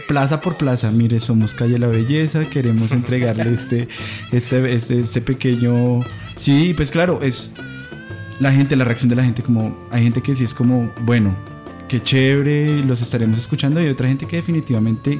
plaza 0.07 0.39
por 0.41 0.57
plaza, 0.57 0.91
mire, 0.91 1.19
somos 1.19 1.53
Calle 1.53 1.79
La 1.79 1.87
Belleza, 1.87 2.43
queremos 2.45 2.91
entregarle 2.91 3.53
este, 3.53 3.87
este, 4.31 4.73
este, 4.73 4.99
este 4.99 5.21
pequeño... 5.21 6.01
Sí, 6.37 6.73
pues 6.75 6.91
claro, 6.91 7.21
es 7.21 7.53
la 8.39 8.51
gente, 8.51 8.75
la 8.75 8.85
reacción 8.85 9.09
de 9.09 9.15
la 9.15 9.23
gente, 9.23 9.41
como 9.41 9.75
hay 9.91 10.03
gente 10.03 10.21
que 10.21 10.35
sí 10.35 10.43
es 10.43 10.53
como, 10.53 10.91
bueno, 11.01 11.33
qué 11.87 12.01
chévere, 12.01 12.83
los 12.83 13.01
estaremos 13.01 13.39
escuchando 13.39 13.81
y 13.81 13.87
otra 13.87 14.07
gente 14.07 14.25
que 14.25 14.37
definitivamente 14.37 15.19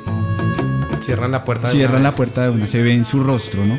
Cierran 1.06 1.32
la 1.32 1.44
puerta 1.44 1.68
de 1.68 1.74
Cierran 1.74 2.02
una 2.02 2.10
la 2.10 2.16
puerta 2.16 2.44
de 2.44 2.50
una, 2.50 2.68
se 2.68 2.82
ve 2.82 2.94
en 2.94 3.06
su 3.06 3.24
rostro, 3.24 3.66
¿no? 3.66 3.78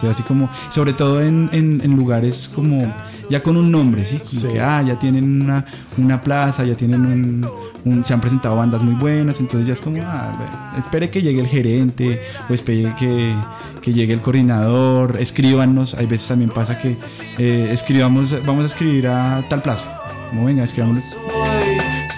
Se 0.00 0.06
ve 0.06 0.12
así 0.12 0.22
como, 0.22 0.48
sobre 0.70 0.92
todo 0.92 1.20
en, 1.22 1.48
en- 1.52 1.80
en 1.84 1.94
lugares 1.96 2.50
como, 2.54 2.92
ya 3.30 3.42
con 3.42 3.56
un 3.56 3.70
nombre, 3.70 4.04
¿sí? 4.06 4.18
Como 4.18 4.28
Sí. 4.40 4.48
que, 4.48 4.60
ah, 4.60 4.82
ya 4.82 4.98
tienen 4.98 5.42
una, 5.42 5.64
una 5.98 6.20
plaza, 6.20 6.64
ya 6.64 6.74
tienen 6.74 7.00
un, 7.04 7.46
un- 7.84 8.04
se 8.04 8.14
han 8.14 8.20
presentado 8.20 8.56
bandas 8.56 8.82
muy 8.82 8.94
buenas, 8.94 9.40
entonces 9.40 9.66
ya 9.66 9.72
es 9.74 9.80
como, 9.80 9.98
ah, 10.02 10.32
espere 10.78 11.10
que 11.10 11.20
llegue 11.22 11.40
el 11.40 11.46
gerente, 11.46 12.20
o 12.48 12.54
espere 12.54 12.94
que, 12.98 13.34
que 13.82 13.92
llegue 13.92 14.14
el 14.14 14.20
coordinador, 14.20 15.16
escríbanos, 15.20 15.94
hay 15.94 16.06
veces 16.06 16.28
también 16.28 16.50
pasa 16.50 16.78
que 16.80 16.96
eh, 17.38 17.68
escribamos, 17.72 18.34
vamos 18.46 18.62
a 18.62 18.66
escribir 18.66 19.08
a 19.08 19.42
tal 19.50 19.60
plaza, 19.62 20.00
como 20.30 20.46
venga, 20.46 20.64
escribamos, 20.64 21.02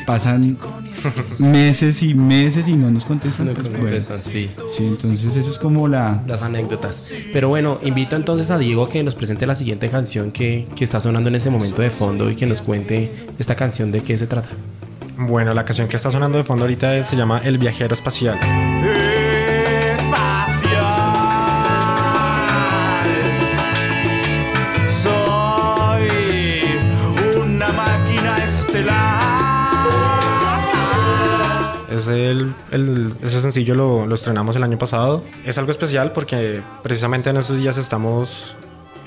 pasan 0.06 0.56
meses 1.40 2.02
y 2.02 2.14
meses 2.14 2.66
y 2.68 2.74
no 2.74 2.90
nos 2.90 3.04
contestan. 3.04 3.46
No 3.46 3.52
pues, 3.52 3.68
bueno. 3.68 3.82
contestan, 3.82 4.18
sí. 4.18 4.50
Sí, 4.76 4.86
entonces 4.86 5.36
eso 5.36 5.50
es 5.50 5.58
como 5.58 5.88
la... 5.88 6.22
Las 6.26 6.42
anécdotas. 6.42 7.12
Pero 7.32 7.48
bueno, 7.48 7.78
invito 7.82 8.16
entonces 8.16 8.50
a 8.50 8.58
Diego 8.58 8.88
que 8.88 9.02
nos 9.02 9.14
presente 9.14 9.46
la 9.46 9.54
siguiente 9.54 9.88
canción 9.88 10.30
que, 10.30 10.66
que 10.76 10.84
está 10.84 11.00
sonando 11.00 11.28
en 11.28 11.34
ese 11.34 11.50
momento 11.50 11.82
de 11.82 11.90
fondo 11.90 12.30
y 12.30 12.36
que 12.36 12.46
nos 12.46 12.62
cuente 12.62 13.12
esta 13.38 13.56
canción 13.56 13.92
de 13.92 14.00
qué 14.00 14.16
se 14.16 14.26
trata. 14.26 14.48
Bueno, 15.18 15.52
la 15.52 15.64
canción 15.64 15.88
que 15.88 15.96
está 15.96 16.10
sonando 16.10 16.38
de 16.38 16.44
fondo 16.44 16.64
ahorita 16.64 17.02
se 17.02 17.16
llama 17.16 17.40
El 17.42 17.58
viajero 17.58 17.94
espacial. 17.94 18.38
El, 32.08 32.52
el- 32.70 33.12
ese 33.22 33.40
sencillo 33.40 33.74
lo, 33.74 34.06
lo 34.06 34.14
estrenamos 34.14 34.56
el 34.56 34.62
año 34.62 34.78
pasado. 34.78 35.22
Es 35.44 35.58
algo 35.58 35.70
especial 35.70 36.12
porque 36.12 36.60
precisamente 36.82 37.30
en 37.30 37.36
estos 37.36 37.58
días 37.58 37.76
estamos 37.76 38.54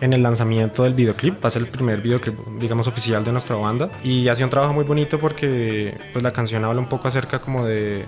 en 0.02 0.14
el 0.14 0.24
lanzamiento 0.24 0.84
del 0.84 0.94
videoclip. 0.94 1.44
Va 1.44 1.50
a 1.50 1.52
ser 1.52 1.64
el 1.64 1.68
primer 1.68 2.02
videoclip, 2.02 2.36
digamos, 2.60 2.88
oficial 2.88 3.24
de 3.24 3.32
nuestra 3.32 3.56
banda. 3.58 3.90
Y 4.04 4.28
ha 4.30 4.36
sido 4.36 4.46
un 4.48 4.52
trabajo 4.52 4.74
muy 4.74 4.86
bonito 4.86 5.20
porque 5.20 5.94
pues, 6.14 6.24
la 6.24 6.32
canción 6.32 6.64
habla 6.64 6.80
un 6.80 6.88
poco 6.88 7.08
acerca 7.08 7.40
como 7.40 7.66
de, 7.66 8.06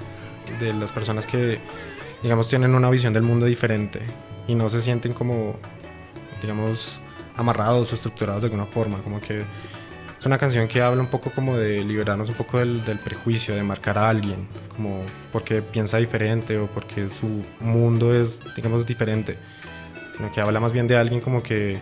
de 0.60 0.74
las 0.74 0.92
personas 0.92 1.26
que, 1.26 1.60
digamos, 2.24 2.48
tienen 2.48 2.76
una 2.76 2.90
visión 2.90 3.14
del 3.14 3.24
mundo 3.24 3.46
diferente 3.46 4.02
y 4.48 4.56
no 4.56 4.70
se 4.70 4.82
sienten 4.82 5.14
como, 5.14 5.56
digamos, 6.42 6.98
amarrados 7.36 7.92
o 7.92 7.96
estructurados 7.96 8.42
de 8.44 8.48
alguna 8.48 8.66
forma. 8.66 8.98
Como 9.00 9.20
que 9.20 9.44
es 10.22 10.26
una 10.28 10.38
canción 10.38 10.68
que 10.68 10.84
habla 10.84 11.02
un 11.02 11.08
poco 11.08 11.32
como 11.32 11.58
de 11.58 11.84
liberarnos 11.84 12.30
un 12.30 12.36
poco 12.36 12.60
del, 12.60 12.86
del 12.86 13.00
prejuicio, 13.00 13.56
de 13.56 13.64
marcar 13.64 13.98
a 13.98 14.08
alguien, 14.08 14.48
como 14.76 15.02
porque 15.32 15.64
piensa 15.64 15.98
diferente 15.98 16.60
o 16.60 16.68
porque 16.68 17.10
su 17.10 17.44
mundo 17.60 18.14
es, 18.14 18.40
digamos, 18.56 18.86
diferente, 18.86 19.36
sino 20.16 20.32
que 20.32 20.40
habla 20.40 20.60
más 20.60 20.74
bien 20.74 20.88
de 20.88 20.96
alguien 20.96 21.22
como 21.22 21.42
que 21.42 21.80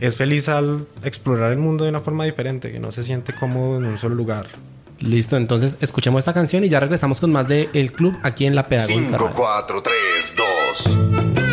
es 0.00 0.16
feliz 0.16 0.50
al 0.50 0.84
explorar 1.02 1.50
el 1.52 1.58
mundo 1.58 1.84
de 1.84 1.90
una 1.90 2.00
forma 2.00 2.26
diferente, 2.26 2.70
que 2.70 2.78
no 2.78 2.92
se 2.92 3.02
siente 3.02 3.32
cómodo 3.34 3.78
en 3.78 3.86
un 3.86 3.96
solo 3.96 4.16
lugar. 4.16 4.46
Listo, 4.98 5.38
entonces 5.38 5.78
escuchemos 5.80 6.18
esta 6.18 6.34
canción 6.34 6.62
y 6.64 6.68
ya 6.68 6.78
regresamos 6.78 7.20
con 7.20 7.32
más 7.32 7.48
de 7.48 7.70
El 7.72 7.92
Club 7.92 8.18
aquí 8.22 8.44
en 8.44 8.54
La 8.54 8.68
Pedagógica. 8.68 9.16
5, 9.16 9.16
Radio. 9.16 9.32
4, 9.34 9.82
3, 9.82 10.36
2. 10.36 11.49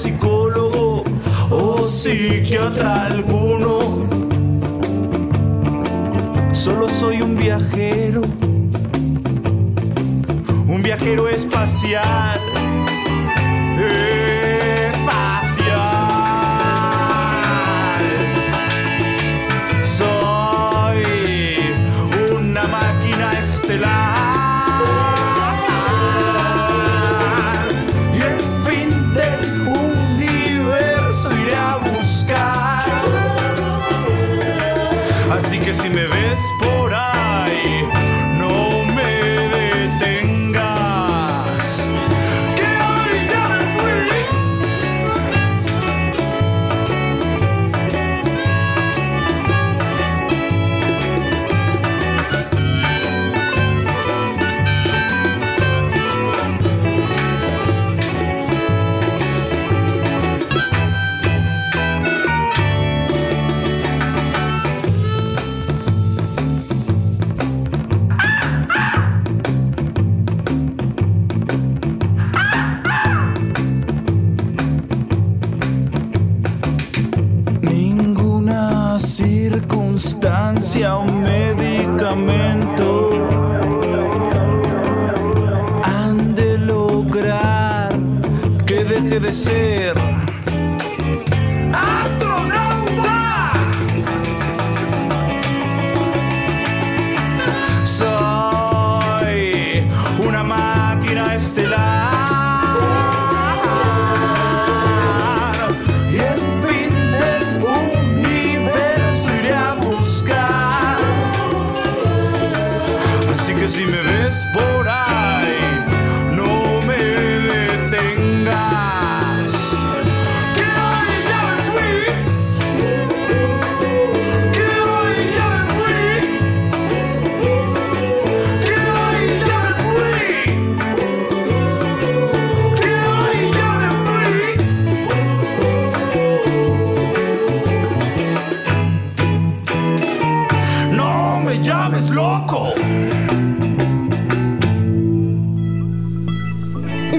Psicólogo 0.00 1.04
o 1.50 1.84
psiquiatra 1.84 3.04
alguno. 3.04 3.80
Solo 6.54 6.88
soy 6.88 7.20
un 7.20 7.36
viajero. 7.36 8.22
Un 10.66 10.80
viajero 10.82 11.28
espacial. 11.28 12.19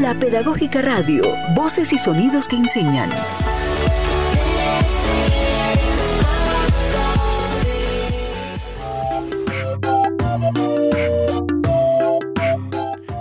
La 0.01 0.15
Pedagógica 0.15 0.81
Radio, 0.81 1.35
voces 1.53 1.93
y 1.93 1.99
sonidos 1.99 2.47
que 2.47 2.55
enseñan. 2.55 3.11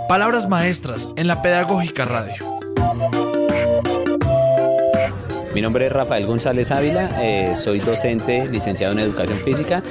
Palabras 0.08 0.48
maestras 0.48 1.10
en 1.16 1.28
la 1.28 1.42
Pedagógica 1.42 2.06
Radio. 2.06 2.32
Mi 5.54 5.60
nombre 5.60 5.84
es 5.84 5.92
Rafael 5.92 6.26
González 6.26 6.70
Ávila, 6.70 7.10
eh, 7.22 7.56
soy 7.56 7.80
docente 7.80 8.48
licenciado 8.48 8.94
en 8.94 9.00
Educación 9.00 9.38
Física. 9.40 9.82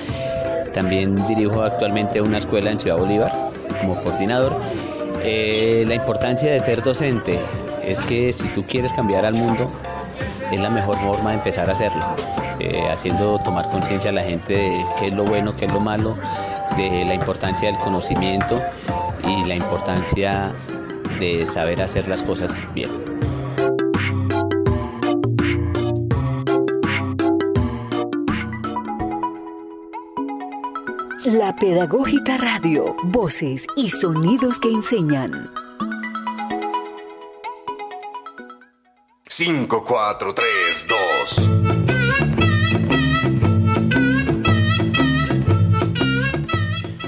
También 0.73 1.15
dirijo 1.27 1.61
actualmente 1.61 2.19
una 2.19 2.39
escuela 2.39 2.71
en 2.71 2.79
Ciudad 2.79 2.97
Bolívar 2.97 3.31
como 3.79 3.93
coordinador. 4.01 4.59
Eh, 5.23 5.83
la 5.87 5.95
importancia 5.95 6.51
de 6.51 6.59
ser 6.59 6.81
docente 6.81 7.39
es 7.83 7.99
que 8.01 8.31
si 8.31 8.47
tú 8.49 8.65
quieres 8.65 8.93
cambiar 8.93 9.25
al 9.25 9.33
mundo, 9.33 9.69
es 10.51 10.59
la 10.59 10.69
mejor 10.69 10.97
forma 10.99 11.31
de 11.31 11.37
empezar 11.37 11.69
a 11.69 11.73
hacerlo, 11.73 12.03
eh, 12.59 12.87
haciendo 12.91 13.39
tomar 13.39 13.69
conciencia 13.69 14.09
a 14.09 14.13
la 14.13 14.21
gente 14.21 14.53
de 14.53 14.85
qué 14.99 15.07
es 15.07 15.13
lo 15.13 15.25
bueno, 15.25 15.55
qué 15.55 15.65
es 15.65 15.73
lo 15.73 15.79
malo, 15.79 16.15
de 16.77 17.05
la 17.05 17.13
importancia 17.13 17.67
del 17.67 17.77
conocimiento 17.77 18.61
y 19.27 19.43
la 19.45 19.55
importancia 19.55 20.53
de 21.19 21.45
saber 21.45 21.81
hacer 21.81 22.07
las 22.07 22.23
cosas 22.23 22.63
bien. 22.73 23.18
La 31.31 31.55
Pedagógica 31.55 32.37
Radio, 32.37 32.95
voces 33.03 33.67
y 33.75 33.91
sonidos 33.91 34.59
que 34.59 34.67
enseñan. 34.71 35.51
5, 39.27 39.83
4, 39.85 40.33
3, 40.33 40.87
2. 40.89 41.49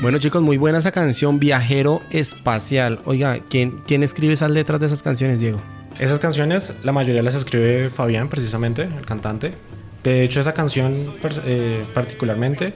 Bueno 0.03 0.19
chicos, 0.19 0.43
muy 0.43 0.57
buena 0.57 0.77
esa 0.77 0.91
canción 0.91 1.39
Viajero 1.39 1.99
Espacial. 2.11 2.99
Oiga, 3.05 3.39
¿quién, 3.49 3.79
¿quién 3.87 4.03
escribe 4.03 4.33
esas 4.33 4.51
letras 4.51 4.79
de 4.79 4.85
esas 4.85 5.01
canciones, 5.01 5.39
Diego? 5.39 5.59
Esas 5.97 6.19
canciones, 6.19 6.75
la 6.83 6.91
mayoría 6.91 7.23
las 7.23 7.33
escribe 7.33 7.89
Fabián, 7.89 8.29
precisamente, 8.29 8.83
el 8.83 9.03
cantante. 9.03 9.55
De 10.03 10.23
hecho, 10.23 10.39
esa 10.41 10.53
canción 10.53 10.93
eh, 11.45 11.83
particularmente 11.95 12.71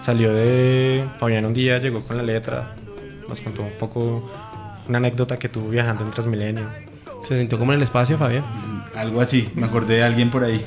salió 0.00 0.32
de 0.32 1.04
Fabián 1.18 1.46
un 1.46 1.54
día, 1.54 1.78
llegó 1.78 2.00
con 2.00 2.16
la 2.16 2.22
letra, 2.22 2.74
nos 3.28 3.40
contó 3.40 3.62
un 3.62 3.72
poco 3.78 4.30
una 4.88 4.98
anécdota 4.98 5.38
que 5.38 5.48
tuvo 5.48 5.70
viajando 5.70 6.04
en 6.04 6.10
Transmilenio. 6.10 6.68
¿Se 7.26 7.38
sintió 7.38 7.58
como 7.58 7.72
en 7.72 7.78
el 7.78 7.82
espacio, 7.84 8.18
Fabián? 8.18 8.44
Algo 8.94 9.20
así, 9.20 9.50
me 9.54 9.66
acordé 9.66 9.96
de 9.96 10.02
alguien 10.04 10.30
por 10.30 10.44
ahí. 10.44 10.64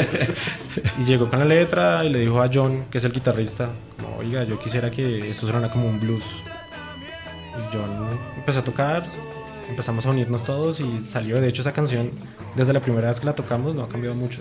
y 0.98 1.04
llegó 1.04 1.30
con 1.30 1.38
la 1.38 1.44
letra 1.44 2.04
y 2.04 2.10
le 2.10 2.18
dijo 2.18 2.42
a 2.42 2.50
John, 2.52 2.84
que 2.90 2.98
es 2.98 3.04
el 3.04 3.12
guitarrista, 3.12 3.70
como, 3.96 4.16
oiga, 4.18 4.44
yo 4.44 4.58
quisiera 4.58 4.90
que 4.90 5.30
esto 5.30 5.46
sonara 5.46 5.70
como 5.70 5.88
un 5.88 6.00
blues. 6.00 6.24
Y 7.56 7.76
John 7.76 8.18
empezó 8.36 8.58
a 8.58 8.64
tocar, 8.64 9.02
empezamos 9.68 10.04
a 10.04 10.10
unirnos 10.10 10.44
todos 10.44 10.80
y 10.80 11.04
salió. 11.04 11.40
De 11.40 11.48
hecho, 11.48 11.62
esa 11.62 11.72
canción, 11.72 12.10
desde 12.56 12.72
la 12.72 12.80
primera 12.80 13.08
vez 13.08 13.20
que 13.20 13.26
la 13.26 13.34
tocamos, 13.34 13.74
no 13.74 13.84
ha 13.84 13.88
cambiado 13.88 14.16
mucho. 14.16 14.40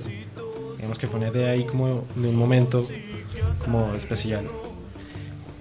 Digamos 0.81 0.97
que 0.97 1.05
fue 1.05 1.19
una 1.19 1.29
idea 1.29 1.51
ahí 1.51 1.63
como 1.63 2.03
de 2.15 2.27
un 2.27 2.35
momento 2.35 2.83
como 3.63 3.93
especial. 3.93 4.45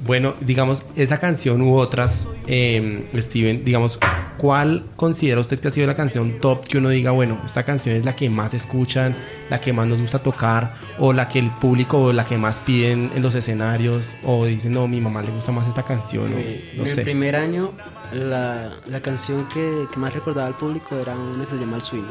Bueno, 0.03 0.33
digamos, 0.41 0.83
esa 0.97 1.21
canción 1.21 1.61
u 1.61 1.75
otras, 1.77 2.31
eh, 2.47 3.07
Steven, 3.15 3.65
digamos, 3.67 3.99
¿cuál 4.39 4.87
considera 4.97 5.39
usted 5.43 5.61
que 5.61 5.69
ha 5.69 5.71
sido 5.71 5.87
la 5.87 5.95
canción 5.95 6.41
top 6.41 6.67
que 6.67 6.79
uno 6.79 6.89
diga, 6.89 7.11
bueno, 7.11 7.39
esta 7.45 7.65
canción 7.65 7.97
es 7.97 8.07
la 8.07 8.17
que 8.17 8.31
más 8.31 8.55
escuchan, 8.55 9.15
la 9.51 9.61
que 9.61 9.75
más 9.75 9.87
nos 9.89 10.01
gusta 10.01 10.19
tocar, 10.19 10.73
o 10.99 11.13
la 11.13 11.29
que 11.29 11.39
el 11.39 11.51
público, 11.51 11.99
o 12.03 12.13
la 12.15 12.25
que 12.25 12.39
más 12.39 12.59
piden 12.61 13.11
en 13.15 13.21
los 13.21 13.35
escenarios, 13.35 14.15
o 14.25 14.47
dicen, 14.47 14.73
no, 14.73 14.89
mi 14.89 15.03
mamá 15.03 15.21
le 15.21 15.33
gusta 15.33 15.53
más 15.53 15.69
esta 15.69 15.83
canción, 15.83 16.29
o 16.29 16.31
no 16.31 16.39
en 16.39 16.89
el 16.89 16.95
sé. 16.95 17.03
primer 17.03 17.37
año, 17.37 17.73
la, 18.15 18.73
la 18.87 19.03
canción 19.03 19.47
que, 19.53 19.85
que 19.93 20.01
más 20.01 20.15
recordaba 20.15 20.47
al 20.49 20.55
público 20.55 20.97
era 20.97 21.15
una 21.15 21.45
que 21.45 21.51
se 21.51 21.59
llama 21.59 21.77
El 21.77 21.83
Swing. 21.83 22.07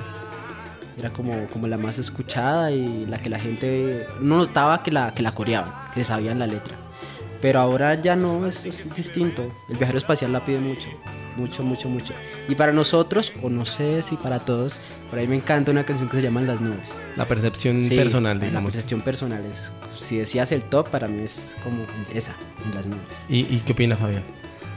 Era 0.99 1.09
como, 1.11 1.45
como 1.47 1.65
la 1.67 1.77
más 1.77 1.97
escuchada 1.97 2.71
y 2.71 3.05
la 3.05 3.17
que 3.19 3.29
la 3.29 3.39
gente 3.39 4.05
no 4.21 4.37
notaba 4.37 4.83
que 4.83 4.91
la, 4.91 5.13
que 5.13 5.23
la 5.23 5.31
coreaban, 5.31 5.71
que 5.95 6.03
sabían 6.03 6.39
la 6.39 6.45
letra. 6.47 6.75
Pero 7.41 7.61
ahora 7.61 7.95
ya 7.95 8.17
no, 8.17 8.45
es, 8.47 8.65
es 8.65 8.93
distinto. 8.95 9.41
El 9.69 9.77
viajero 9.77 9.97
espacial 9.97 10.33
la 10.33 10.43
pide 10.45 10.59
mucho, 10.59 10.87
mucho, 11.37 11.63
mucho, 11.63 11.87
mucho. 11.87 12.13
Y 12.49 12.55
para 12.55 12.73
nosotros, 12.73 13.31
o 13.41 13.49
no 13.49 13.65
sé 13.65 14.03
si 14.03 14.17
para 14.17 14.39
todos, 14.39 14.77
por 15.09 15.19
ahí 15.19 15.27
me 15.27 15.37
encanta 15.37 15.71
una 15.71 15.85
canción 15.85 16.09
que 16.09 16.17
se 16.17 16.23
llama 16.23 16.41
En 16.41 16.47
las 16.47 16.59
nubes. 16.59 16.91
La 17.15 17.25
percepción 17.25 17.81
Sí, 17.81 17.95
personal, 17.95 18.39
La 18.39 18.45
digamos. 18.45 18.73
percepción 18.73 18.99
personal 19.01 19.45
es, 19.45 19.71
si 19.97 20.17
decías 20.17 20.51
el 20.51 20.63
top, 20.63 20.89
para 20.89 21.07
mí 21.07 21.21
es 21.23 21.55
como 21.63 21.83
esa, 22.13 22.33
En 22.67 22.75
las 22.75 22.87
nubes. 22.87 23.03
¿Y, 23.29 23.39
y 23.55 23.61
qué 23.65 23.71
opina 23.71 23.95
Fabián? 23.95 24.23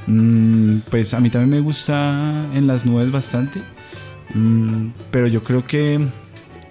Mm, 0.06 0.80
pues 0.88 1.14
a 1.14 1.20
mí 1.20 1.30
también 1.30 1.50
me 1.50 1.60
gusta 1.60 2.22
en 2.54 2.68
las 2.68 2.86
nubes 2.86 3.10
bastante. 3.10 3.60
Mm, 4.34 4.88
pero 5.10 5.26
yo 5.26 5.42
creo 5.42 5.66
que 5.66 6.00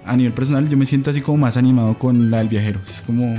a 0.05 0.16
nivel 0.18 0.34
personal 0.34 0.68
yo 0.68 0.78
me 0.78 0.86
siento 0.86 1.12
así 1.12 1.22
como 1.22 1.38
más 1.38 1.57
animado 1.57 1.93
con 1.95 2.32
la 2.32 2.39
del 2.39 2.47
viajero. 2.47 2.80
Es 2.88 3.01
como, 3.01 3.36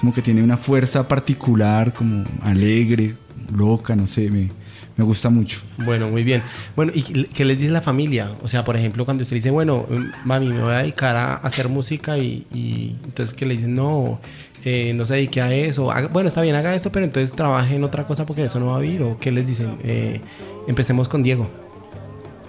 como 0.00 0.12
que 0.12 0.22
tiene 0.22 0.42
una 0.42 0.56
fuerza 0.56 1.06
particular, 1.06 1.92
como 1.92 2.24
alegre, 2.42 3.14
loca, 3.54 3.96
no 3.96 4.06
sé, 4.06 4.30
me, 4.30 4.48
me 4.96 5.04
gusta 5.04 5.30
mucho. 5.30 5.60
Bueno, 5.84 6.08
muy 6.08 6.24
bien. 6.24 6.42
Bueno, 6.76 6.92
¿y 6.94 7.02
qué 7.02 7.44
les 7.44 7.60
dice 7.60 7.72
la 7.72 7.82
familia? 7.82 8.32
O 8.42 8.48
sea, 8.48 8.64
por 8.64 8.76
ejemplo, 8.76 9.04
cuando 9.04 9.22
usted 9.22 9.36
dice, 9.36 9.50
bueno, 9.50 9.86
mm, 9.88 10.26
mami, 10.26 10.48
me 10.48 10.60
voy 10.60 10.72
a 10.72 10.78
dedicar 10.78 11.16
a 11.16 11.34
hacer 11.34 11.68
música 11.68 12.18
y, 12.18 12.96
entonces 13.04 13.34
que 13.34 13.46
le 13.46 13.54
dicen, 13.54 13.74
no, 13.74 14.20
eh, 14.64 14.92
no 14.94 15.06
se 15.06 15.14
dedique 15.14 15.40
a 15.40 15.52
eso. 15.52 15.92
Bueno, 16.12 16.28
está 16.28 16.42
bien, 16.42 16.56
haga 16.56 16.74
eso, 16.74 16.90
pero 16.90 17.04
entonces 17.04 17.34
trabaje 17.34 17.76
en 17.76 17.84
otra 17.84 18.06
cosa 18.06 18.24
porque 18.24 18.44
eso 18.44 18.58
no 18.60 18.66
va 18.66 18.78
a 18.78 18.80
vivir. 18.80 19.02
¿O 19.02 19.18
qué 19.18 19.30
les 19.30 19.46
dicen? 19.46 19.78
Eh, 19.82 20.20
empecemos 20.66 21.08
con 21.08 21.22
Diego. 21.22 21.67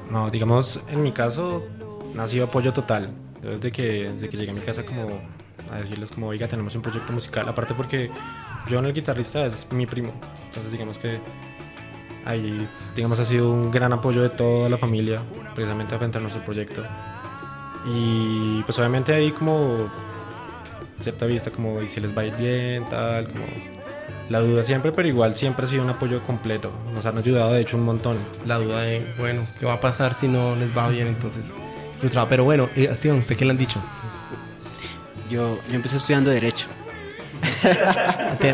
No, 0.09 0.29
digamos, 0.29 0.79
en 0.87 1.03
mi 1.03 1.11
caso, 1.11 1.63
ha 2.17 2.27
sido 2.27 2.45
apoyo 2.45 2.73
total. 2.73 3.11
Yo 3.43 3.51
Desde 3.51 3.71
que, 3.71 4.11
desde 4.11 4.29
que 4.29 4.37
llegué 4.37 4.51
a 4.51 4.55
mi 4.55 4.61
casa 4.61 4.83
como 4.83 5.07
a 5.71 5.77
decirles 5.77 6.11
como, 6.11 6.27
oiga, 6.27 6.47
tenemos 6.47 6.75
un 6.75 6.81
proyecto 6.81 7.13
musical. 7.13 7.47
Aparte 7.47 7.73
porque 7.73 8.09
John, 8.69 8.85
el 8.85 8.93
guitarrista, 8.93 9.45
es 9.45 9.71
mi 9.71 9.85
primo. 9.85 10.11
Entonces 10.47 10.71
digamos 10.71 10.97
que 10.97 11.19
ahí, 12.25 12.67
digamos, 12.95 13.19
ha 13.19 13.25
sido 13.25 13.51
un 13.51 13.71
gran 13.71 13.93
apoyo 13.93 14.21
de 14.21 14.29
toda 14.29 14.69
la 14.69 14.77
familia, 14.77 15.21
precisamente 15.55 15.97
frente 15.97 16.17
a 16.17 16.21
nuestro 16.21 16.43
proyecto. 16.43 16.83
Y 17.85 18.61
pues 18.63 18.77
obviamente 18.79 19.13
ahí 19.13 19.31
como 19.31 19.89
cierta 21.01 21.25
vista, 21.25 21.49
como, 21.51 21.81
y 21.81 21.87
si 21.87 22.01
les 22.01 22.15
va 22.15 22.23
a 22.23 22.25
ir 22.25 22.35
bien, 22.35 22.83
tal, 22.89 23.29
como 23.29 23.45
la 24.29 24.39
duda 24.39 24.63
siempre, 24.63 24.91
pero 24.91 25.07
igual 25.07 25.35
siempre 25.35 25.65
ha 25.65 25.69
sido 25.69 25.83
un 25.83 25.89
apoyo 25.89 26.21
completo. 26.25 26.71
Nos 26.93 27.05
han 27.05 27.17
ayudado 27.17 27.53
de 27.53 27.61
hecho 27.61 27.77
un 27.77 27.83
montón. 27.83 28.17
La 28.45 28.57
duda 28.57 28.81
de, 28.81 29.13
bueno, 29.17 29.41
¿qué 29.59 29.65
va 29.65 29.73
a 29.73 29.81
pasar 29.81 30.13
si 30.13 30.27
no 30.27 30.55
les 30.55 30.75
va 30.77 30.89
bien? 30.89 31.07
Entonces, 31.07 31.53
frustrado. 31.99 32.27
Pero 32.29 32.43
bueno, 32.43 32.69
eh, 32.75 32.89
Steven, 32.93 33.19
¿usted 33.19 33.35
qué 33.35 33.45
le 33.45 33.51
han 33.51 33.57
dicho? 33.57 33.81
Yo, 35.29 35.59
yo 35.69 35.75
empecé 35.75 35.97
estudiando 35.97 36.29
Derecho. 36.29 36.67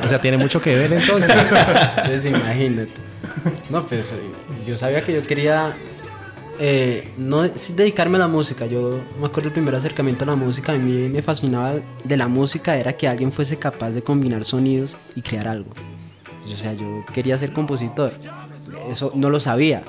O 0.03 0.07
sea, 0.07 0.21
tiene 0.21 0.37
mucho 0.37 0.61
que 0.61 0.75
ver 0.75 0.93
entonces. 0.93 1.31
Entonces, 1.31 2.25
imagínate. 2.25 2.91
No, 3.69 3.83
pues 3.83 4.13
eh, 4.13 4.19
yo 4.65 4.75
sabía 4.77 5.03
que 5.03 5.13
yo 5.13 5.23
quería 5.23 5.73
eh, 6.59 7.11
no 7.17 7.43
es 7.43 7.75
dedicarme 7.75 8.17
a 8.17 8.19
la 8.19 8.27
música. 8.27 8.65
Yo 8.65 8.99
me 9.19 9.27
acuerdo 9.27 9.49
el 9.49 9.53
primer 9.53 9.75
acercamiento 9.75 10.23
a 10.23 10.27
la 10.27 10.35
música. 10.35 10.73
A 10.73 10.77
mí 10.77 11.09
me 11.09 11.21
fascinaba 11.21 11.73
de 12.03 12.17
la 12.17 12.27
música 12.27 12.75
era 12.77 12.93
que 12.93 13.07
alguien 13.07 13.31
fuese 13.31 13.57
capaz 13.57 13.91
de 13.91 14.01
combinar 14.03 14.43
sonidos 14.45 14.97
y 15.15 15.21
crear 15.21 15.47
algo. 15.47 15.71
O 16.51 16.55
sea, 16.55 16.73
yo 16.73 17.03
quería 17.13 17.37
ser 17.37 17.51
compositor. 17.53 18.11
Eso 18.89 19.11
no 19.15 19.29
lo 19.29 19.39
sabía. 19.39 19.83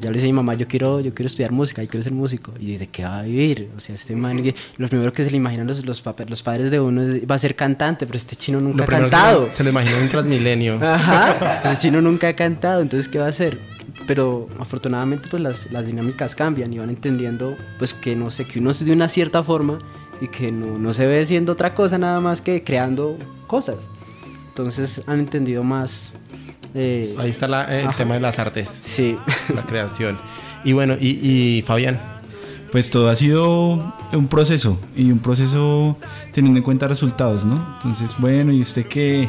Ya 0.00 0.08
le 0.08 0.14
decía 0.14 0.30
a 0.30 0.32
mi 0.32 0.36
mamá, 0.36 0.54
yo 0.54 0.66
quiero, 0.66 1.00
yo 1.00 1.12
quiero 1.12 1.26
estudiar 1.26 1.52
música, 1.52 1.82
yo 1.82 1.88
quiero 1.90 2.02
ser 2.02 2.12
músico. 2.14 2.52
Y 2.58 2.66
dice, 2.66 2.86
¿qué 2.86 3.04
va 3.04 3.18
a 3.18 3.22
vivir? 3.22 3.68
O 3.76 3.80
sea, 3.80 3.94
este 3.94 4.16
man, 4.16 4.42
los 4.78 4.88
primeros 4.88 5.12
que 5.12 5.22
se 5.24 5.30
le 5.30 5.36
imaginan 5.36 5.66
los, 5.66 5.84
los, 5.84 6.02
los 6.26 6.42
padres 6.42 6.70
de 6.70 6.80
uno 6.80 7.02
es- 7.02 7.30
va 7.30 7.34
a 7.34 7.38
ser 7.38 7.54
cantante, 7.54 8.06
pero 8.06 8.16
este 8.16 8.34
chino 8.34 8.60
nunca 8.62 8.78
Lo 8.78 8.84
ha 8.84 8.86
cantado. 8.86 9.48
Se 9.52 9.62
lo 9.62 9.68
imagina 9.68 9.98
un 9.98 10.08
transmilenio. 10.08 10.78
Ajá. 10.82 11.60
Pues 11.62 11.74
el 11.76 11.78
chino 11.82 12.00
nunca 12.00 12.28
ha 12.28 12.32
cantado, 12.32 12.80
entonces 12.80 13.08
¿qué 13.08 13.18
va 13.18 13.26
a 13.26 13.28
hacer? 13.28 13.58
Pero 14.10 14.48
afortunadamente 14.58 15.28
pues 15.30 15.40
las, 15.40 15.70
las 15.70 15.86
dinámicas 15.86 16.34
cambian 16.34 16.72
y 16.72 16.78
van 16.80 16.88
entendiendo 16.90 17.56
pues 17.78 17.94
que 17.94 18.16
no 18.16 18.32
sé, 18.32 18.44
que 18.44 18.58
uno 18.58 18.72
es 18.72 18.84
de 18.84 18.92
una 18.92 19.06
cierta 19.06 19.44
forma 19.44 19.78
y 20.20 20.26
que 20.26 20.50
no, 20.50 20.78
no 20.78 20.92
se 20.92 21.06
ve 21.06 21.24
siendo 21.26 21.52
otra 21.52 21.72
cosa 21.74 21.96
nada 21.96 22.18
más 22.18 22.40
que 22.40 22.64
creando 22.64 23.16
cosas. 23.46 23.76
Entonces 24.48 25.02
han 25.06 25.20
entendido 25.20 25.62
más... 25.62 26.12
eh, 26.74 27.14
Ahí 27.18 27.30
está 27.30 27.46
la- 27.46 27.66
el 27.78 27.86
ajá. 27.86 27.96
tema 27.98 28.14
de 28.14 28.20
las 28.20 28.36
artes. 28.40 28.68
Sí. 28.68 29.16
La 29.54 29.62
creación. 29.62 30.18
Y 30.64 30.72
bueno, 30.72 30.96
y, 31.00 31.10
y 31.10 31.62
Fabián. 31.62 32.00
Pues 32.72 32.90
todo 32.90 33.10
ha 33.10 33.14
sido 33.16 33.94
un 34.12 34.26
proceso 34.28 34.76
y 34.96 35.12
un 35.12 35.20
proceso 35.20 35.96
teniendo 36.32 36.58
en 36.58 36.64
cuenta 36.64 36.88
resultados, 36.88 37.44
¿no? 37.44 37.54
Entonces, 37.76 38.12
bueno, 38.18 38.50
¿y 38.52 38.60
usted 38.60 38.86
qué? 38.86 39.28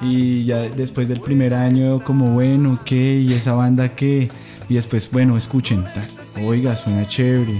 Y 0.00 0.44
ya 0.44 0.58
después 0.58 1.08
del 1.08 1.20
primer 1.20 1.54
año, 1.54 2.00
como 2.00 2.30
bueno, 2.32 2.78
¿qué? 2.84 3.20
¿Y 3.20 3.32
esa 3.32 3.52
banda 3.52 3.88
qué? 3.94 4.28
Y 4.68 4.74
después, 4.74 5.08
bueno, 5.10 5.36
escuchen, 5.36 5.84
tal. 5.94 6.44
Oiga, 6.44 6.76
suena 6.76 7.06
chévere. 7.06 7.58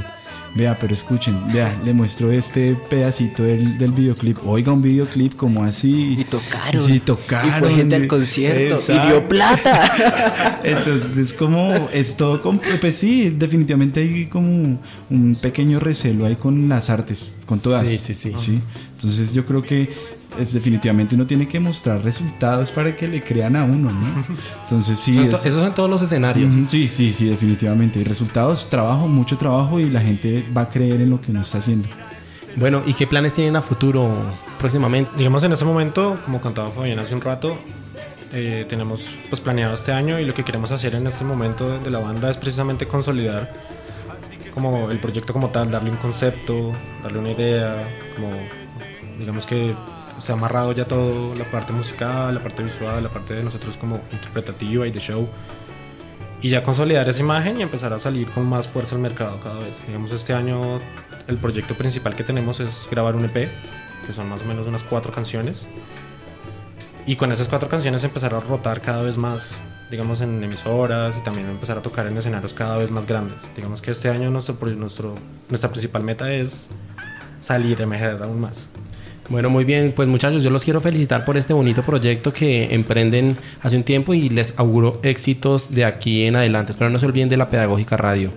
Vea, 0.54 0.74
pero 0.80 0.94
escuchen, 0.94 1.36
vea, 1.52 1.74
le 1.84 1.92
muestro 1.92 2.32
este 2.32 2.74
pedacito 2.88 3.42
del, 3.42 3.76
del 3.76 3.92
videoclip. 3.92 4.38
Oiga, 4.46 4.72
un 4.72 4.80
videoclip 4.80 5.36
como 5.36 5.62
así. 5.64 6.16
Y 6.18 6.24
tocaron. 6.24 6.86
Sí, 6.86 6.98
tocaron. 7.00 7.48
Y 7.50 7.52
fue 7.58 7.74
gente 7.74 7.94
al 7.96 8.06
concierto, 8.06 8.80
y 8.88 9.06
dio 9.06 9.28
plata. 9.28 10.60
Entonces 10.64 11.16
es 11.18 11.34
como, 11.34 11.88
es 11.92 12.16
todo, 12.16 12.40
como- 12.40 12.58
pues 12.80 12.96
sí, 12.96 13.28
definitivamente 13.36 14.00
hay 14.00 14.26
como 14.26 14.80
un 15.10 15.34
pequeño 15.40 15.78
recelo 15.78 16.24
ahí 16.24 16.36
con 16.36 16.70
las 16.70 16.88
artes, 16.88 17.32
con 17.44 17.60
todas. 17.60 17.86
Sí, 17.86 17.98
sí, 17.98 18.14
sí. 18.14 18.60
Entonces 18.94 19.34
yo 19.34 19.44
creo 19.44 19.60
que 19.60 19.90
es, 20.38 20.52
definitivamente 20.52 21.14
uno 21.14 21.26
tiene 21.26 21.48
que 21.48 21.58
mostrar 21.60 22.02
resultados 22.02 22.70
para 22.70 22.94
que 22.96 23.08
le 23.08 23.22
crean 23.22 23.56
a 23.56 23.64
uno, 23.64 23.90
¿no? 23.90 24.24
Entonces 24.64 24.98
sí. 24.98 25.14
Son 25.14 25.26
es- 25.34 25.46
esos 25.46 25.60
son 25.62 25.74
todos 25.74 25.88
los 25.90 26.02
escenarios. 26.02 26.54
Sí, 26.68 26.88
sí, 26.88 27.14
sí, 27.16 27.26
definitivamente. 27.28 28.00
Y 28.00 28.04
resultados, 28.04 28.68
trabajo, 28.70 29.06
mucho 29.08 29.36
trabajo 29.38 29.80
y 29.80 29.88
la 29.90 30.00
gente 30.00 30.44
va 30.56 30.62
a 30.62 30.68
creer 30.68 31.00
en 31.00 31.10
lo 31.10 31.20
que 31.20 31.30
uno 31.30 31.42
está 31.42 31.58
haciendo. 31.58 31.88
Bueno, 32.56 32.82
¿y 32.86 32.94
qué 32.94 33.06
planes 33.06 33.34
tienen 33.34 33.56
a 33.56 33.62
futuro 33.62 34.10
próximamente? 34.58 35.10
Digamos 35.16 35.42
en 35.44 35.52
ese 35.52 35.64
momento, 35.64 36.16
como 36.24 36.40
contaba 36.40 36.70
Fabián 36.70 36.98
hace 36.98 37.14
un 37.14 37.20
rato, 37.20 37.56
eh, 38.32 38.66
tenemos 38.68 39.02
pues 39.28 39.40
planeado 39.40 39.74
este 39.74 39.92
año 39.92 40.18
y 40.18 40.24
lo 40.24 40.34
que 40.34 40.42
queremos 40.42 40.70
hacer 40.70 40.94
en 40.94 41.06
este 41.06 41.22
momento 41.24 41.68
de, 41.70 41.78
de 41.80 41.90
la 41.90 41.98
banda 41.98 42.30
es 42.30 42.36
precisamente 42.36 42.86
consolidar 42.86 43.50
como 44.54 44.90
el 44.90 44.98
proyecto 44.98 45.32
como 45.34 45.48
tal, 45.50 45.70
darle 45.70 45.90
un 45.90 45.96
concepto, 45.98 46.72
darle 47.02 47.18
una 47.18 47.30
idea, 47.32 47.76
como 48.16 48.30
digamos 49.18 49.44
que 49.46 49.74
se 50.18 50.32
ha 50.32 50.34
amarrado 50.34 50.72
ya 50.72 50.84
todo, 50.84 51.34
la 51.34 51.44
parte 51.44 51.72
musical, 51.72 52.34
la 52.34 52.40
parte 52.40 52.62
visual, 52.62 53.02
la 53.02 53.08
parte 53.08 53.34
de 53.34 53.42
nosotros 53.42 53.76
como 53.76 54.00
interpretativa 54.12 54.86
y 54.86 54.90
de 54.90 55.00
show. 55.00 55.28
Y 56.42 56.50
ya 56.50 56.62
consolidar 56.62 57.08
esa 57.08 57.20
imagen 57.20 57.58
y 57.58 57.62
empezar 57.62 57.92
a 57.92 57.98
salir 57.98 58.30
con 58.30 58.46
más 58.46 58.68
fuerza 58.68 58.94
al 58.94 59.00
mercado 59.00 59.38
cada 59.42 59.58
vez. 59.60 59.74
Digamos, 59.86 60.12
este 60.12 60.34
año 60.34 60.78
el 61.26 61.38
proyecto 61.38 61.74
principal 61.74 62.14
que 62.14 62.24
tenemos 62.24 62.60
es 62.60 62.86
grabar 62.90 63.16
un 63.16 63.24
EP, 63.24 63.48
que 64.06 64.12
son 64.14 64.28
más 64.28 64.42
o 64.42 64.44
menos 64.44 64.66
unas 64.66 64.82
cuatro 64.82 65.12
canciones. 65.12 65.66
Y 67.06 67.16
con 67.16 67.32
esas 67.32 67.48
cuatro 67.48 67.68
canciones 67.68 68.04
empezar 68.04 68.34
a 68.34 68.40
rotar 68.40 68.80
cada 68.80 69.02
vez 69.02 69.16
más, 69.16 69.42
digamos, 69.90 70.20
en 70.20 70.42
emisoras 70.42 71.16
y 71.16 71.20
también 71.20 71.48
empezar 71.48 71.78
a 71.78 71.82
tocar 71.82 72.06
en 72.06 72.16
escenarios 72.16 72.52
cada 72.52 72.76
vez 72.76 72.90
más 72.90 73.06
grandes. 73.06 73.38
Digamos 73.54 73.80
que 73.80 73.92
este 73.92 74.08
año 74.10 74.30
nuestro, 74.30 74.56
nuestro, 74.76 75.14
nuestra 75.48 75.70
principal 75.70 76.02
meta 76.02 76.32
es 76.32 76.68
salir, 77.38 77.80
emerger 77.80 78.22
aún 78.22 78.40
más. 78.40 78.66
Bueno, 79.28 79.50
muy 79.50 79.64
bien, 79.64 79.92
pues 79.94 80.06
muchachos, 80.08 80.44
yo 80.44 80.50
los 80.50 80.62
quiero 80.62 80.80
felicitar 80.80 81.24
por 81.24 81.36
este 81.36 81.52
bonito 81.52 81.82
proyecto 81.82 82.32
que 82.32 82.72
emprenden 82.74 83.36
hace 83.60 83.76
un 83.76 83.82
tiempo 83.82 84.14
y 84.14 84.28
les 84.28 84.54
auguro 84.56 85.00
éxitos 85.02 85.70
de 85.74 85.84
aquí 85.84 86.26
en 86.26 86.36
adelante. 86.36 86.70
Espero 86.72 86.90
no 86.90 86.98
se 87.00 87.06
olviden 87.06 87.28
de 87.28 87.36
la 87.36 87.48
Pedagógica 87.50 87.96
Radio. 87.96 88.30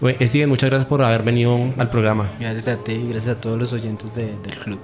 Eh, 0.00 0.26
Steven, 0.26 0.48
muchas 0.48 0.70
gracias 0.70 0.88
por 0.88 1.02
haber 1.02 1.22
venido 1.22 1.58
al 1.76 1.90
programa. 1.90 2.30
Gracias 2.40 2.66
a 2.68 2.76
ti 2.82 2.92
y 2.92 3.08
gracias 3.10 3.36
a 3.36 3.40
todos 3.40 3.58
los 3.58 3.72
oyentes 3.74 4.14
de- 4.14 4.32
del 4.42 4.58
club. 4.64 4.78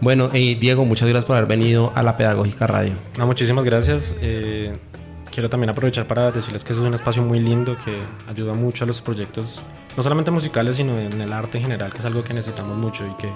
Bueno, 0.00 0.30
eh, 0.32 0.56
Diego, 0.60 0.84
muchas 0.84 1.08
gracias 1.08 1.24
por 1.26 1.36
haber 1.36 1.48
venido 1.48 1.92
a 1.94 2.02
la 2.02 2.16
Pedagógica 2.16 2.66
Radio. 2.66 2.92
No, 3.18 3.26
muchísimas 3.26 3.64
gracias. 3.64 4.14
Eh, 4.22 4.72
quiero 5.34 5.50
también 5.50 5.70
aprovechar 5.70 6.06
para 6.06 6.30
decirles 6.30 6.62
que 6.62 6.72
eso 6.72 6.82
es 6.82 6.86
un 6.86 6.94
espacio 6.94 7.20
muy 7.20 7.40
lindo 7.40 7.76
que 7.84 7.98
ayuda 8.30 8.54
mucho 8.54 8.84
a 8.84 8.86
los 8.86 9.00
proyectos, 9.00 9.60
no 9.96 10.02
solamente 10.02 10.30
musicales, 10.30 10.76
sino 10.76 10.96
en 10.96 11.20
el 11.20 11.32
arte 11.32 11.58
en 11.58 11.64
general, 11.64 11.90
que 11.90 11.98
es 11.98 12.04
algo 12.04 12.22
que 12.22 12.32
necesitamos 12.32 12.78
mucho 12.78 13.04
y 13.04 13.20
que 13.20 13.28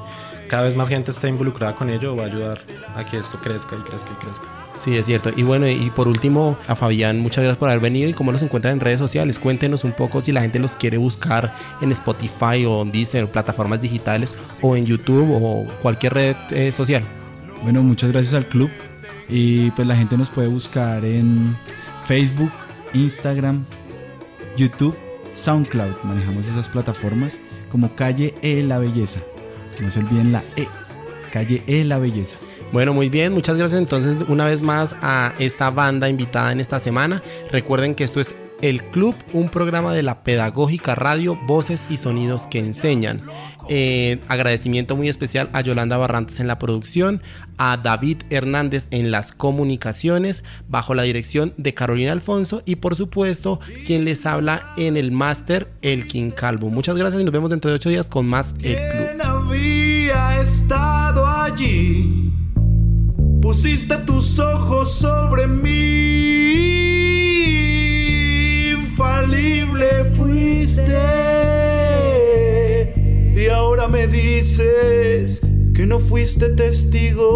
cada 0.49 0.63
vez 0.63 0.77
más 0.77 0.89
gente 0.89 1.11
esté 1.11 1.29
involucrada 1.29 1.75
con 1.75 1.91
ello 1.91 2.15
va 2.15 2.23
a 2.23 2.27
ayudar 2.27 2.61
a 2.95 3.05
que 3.05 3.19
esto 3.19 3.37
crezca 3.39 3.77
y 3.77 3.81
crezca 3.81 4.11
y 4.13 4.25
crezca. 4.25 4.45
Sí, 4.79 4.97
es 4.97 5.07
cierto. 5.07 5.31
Y 5.35 5.43
bueno, 5.43 5.67
y 5.67 5.91
por 5.91 6.07
último, 6.07 6.57
a 6.69 6.77
Fabián, 6.77 7.19
muchas 7.19 7.43
gracias 7.43 7.59
por 7.59 7.69
haber 7.69 7.83
venido 7.83 8.09
y 8.09 8.15
cómo 8.15 8.31
los 8.31 8.43
encuentran 8.43 8.75
en 8.75 8.81
redes 8.81 9.01
sociales. 9.01 9.41
Cuéntenos 9.41 9.83
un 9.83 9.91
poco 9.91 10.23
si 10.23 10.31
la 10.31 10.41
gente 10.41 10.61
los 10.61 10.73
quiere 10.73 10.99
buscar 10.99 11.53
en 11.81 11.91
Spotify 11.91 12.65
o 12.65 12.83
en 12.83 12.93
Disney, 12.93 13.25
o 13.25 13.29
plataformas 13.29 13.83
digitales 13.83 14.37
o 14.63 14.77
en 14.77 14.87
YouTube 14.87 15.29
o 15.33 15.67
cualquier 15.83 16.15
red 16.15 16.37
eh, 16.51 16.71
social. 16.71 17.03
Bueno, 17.65 17.83
muchas 17.83 18.13
gracias 18.13 18.35
al 18.35 18.47
club 18.47 18.71
y 19.29 19.73
pues 19.73 19.87
la 19.87 19.97
gente 19.97 20.17
nos 20.17 20.31
puede 20.31 20.47
buscar 20.47 21.05
en 21.05 21.57
Facebook, 22.09 22.51
Instagram, 22.95 23.67
YouTube, 24.57 24.97
SoundCloud. 25.35 25.95
Manejamos 26.05 26.47
esas 26.47 26.67
plataformas 26.67 27.39
como 27.71 27.95
Calle 27.95 28.35
E 28.41 28.63
La 28.63 28.79
Belleza. 28.79 29.21
No 29.83 29.91
se 29.91 29.99
olviden 29.99 30.33
la 30.33 30.43
E. 30.57 30.67
Calle 31.31 31.63
E 31.67 31.85
La 31.85 31.99
Belleza. 31.99 32.37
Bueno, 32.73 32.95
muy 32.95 33.11
bien, 33.11 33.35
muchas 33.35 33.59
gracias 33.59 33.79
entonces 33.79 34.27
una 34.27 34.47
vez 34.47 34.63
más 34.63 34.97
a 35.03 35.35
esta 35.39 35.69
banda 35.69 36.09
invitada 36.09 36.51
en 36.51 36.61
esta 36.61 36.81
semana. 36.81 37.21
Recuerden 37.53 37.95
que 37.95 38.05
esto 38.05 38.23
es 38.23 38.35
El 38.63 38.83
Club, 38.85 39.15
un 39.35 39.51
programa 39.51 39.93
de 39.93 40.03
la 40.03 40.23
Pedagógica 40.23 40.95
Radio, 40.95 41.37
voces 41.47 41.85
y 41.91 41.99
sonidos 41.99 42.47
que 42.47 42.59
enseñan. 42.59 43.21
Eh, 43.69 44.21
agradecimiento 44.29 44.97
muy 44.97 45.09
especial 45.09 45.51
a 45.53 45.61
Yolanda 45.61 45.97
Barrantes 45.97 46.41
en 46.41 46.47
la 46.47 46.59
producción, 46.59 47.23
a 47.59 47.77
David 47.77 48.23
Hernández 48.31 48.87
en 48.91 49.11
las 49.11 49.33
comunicaciones, 49.33 50.45
bajo 50.69 50.95
la 50.95 51.03
dirección 51.03 51.53
de 51.57 51.75
Carolina 51.75 52.13
Alfonso 52.13 52.63
y 52.65 52.77
por 52.77 52.97
supuesto 52.97 53.61
quien 53.87 54.05
les 54.05 54.25
habla 54.27 54.73
en 54.77 54.97
el 54.97 55.13
máster, 55.13 55.69
El 55.83 56.07
King 56.07 56.31
Calvo. 56.31 56.71
Muchas 56.71 56.97
gracias 56.97 57.21
y 57.21 57.25
nos 57.25 57.33
vemos 57.33 57.51
dentro 57.51 57.71
de 57.71 57.77
ocho 57.77 57.91
días 57.91 58.07
con 58.07 58.27
más 58.27 58.55
El 58.63 58.77
Club. 58.77 59.23
había 59.23 60.41
estado 60.41 61.27
allí? 61.27 62.33
Pusiste 63.41 63.97
tus 63.99 64.39
ojos 64.39 64.93
sobre 64.93 65.47
mí. 65.47 66.79
Infalible 68.73 70.05
fuiste. 70.17 71.48
Y 73.39 73.49
ahora 73.51 73.87
me 73.87 74.09
dices 74.09 75.41
que 75.73 75.87
no 75.87 76.01
fuiste 76.01 76.49
testigo. 76.49 77.29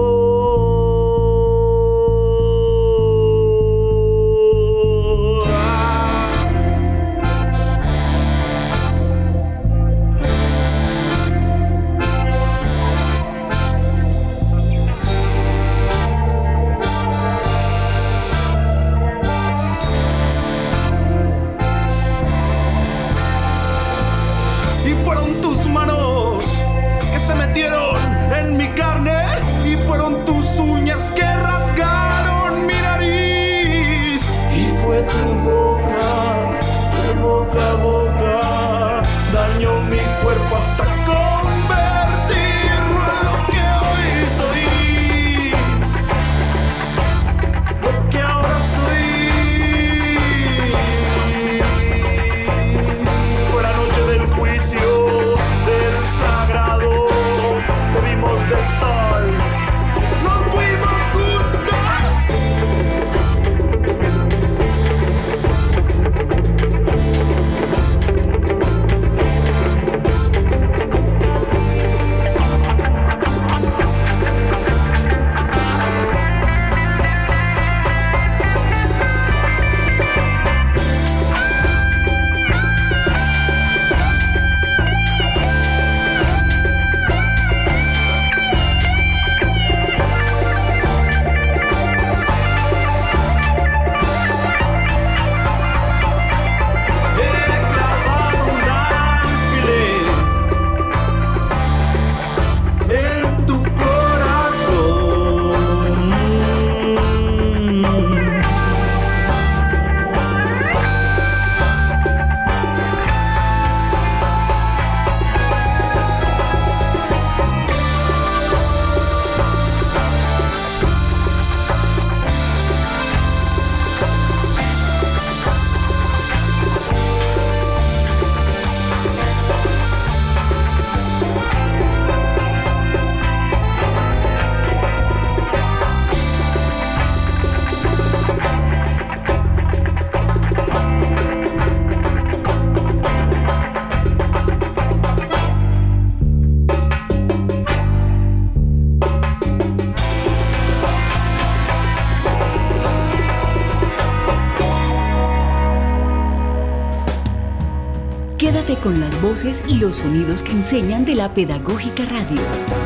Las 159.01 159.21
voces 159.23 159.63
y 159.69 159.79
los 159.79 159.97
sonidos 159.97 160.43
que 160.43 160.53
enseñan 160.53 161.05
de 161.05 161.15
la 161.15 161.33
Pedagógica 161.35 162.05
Radio. 162.05 162.82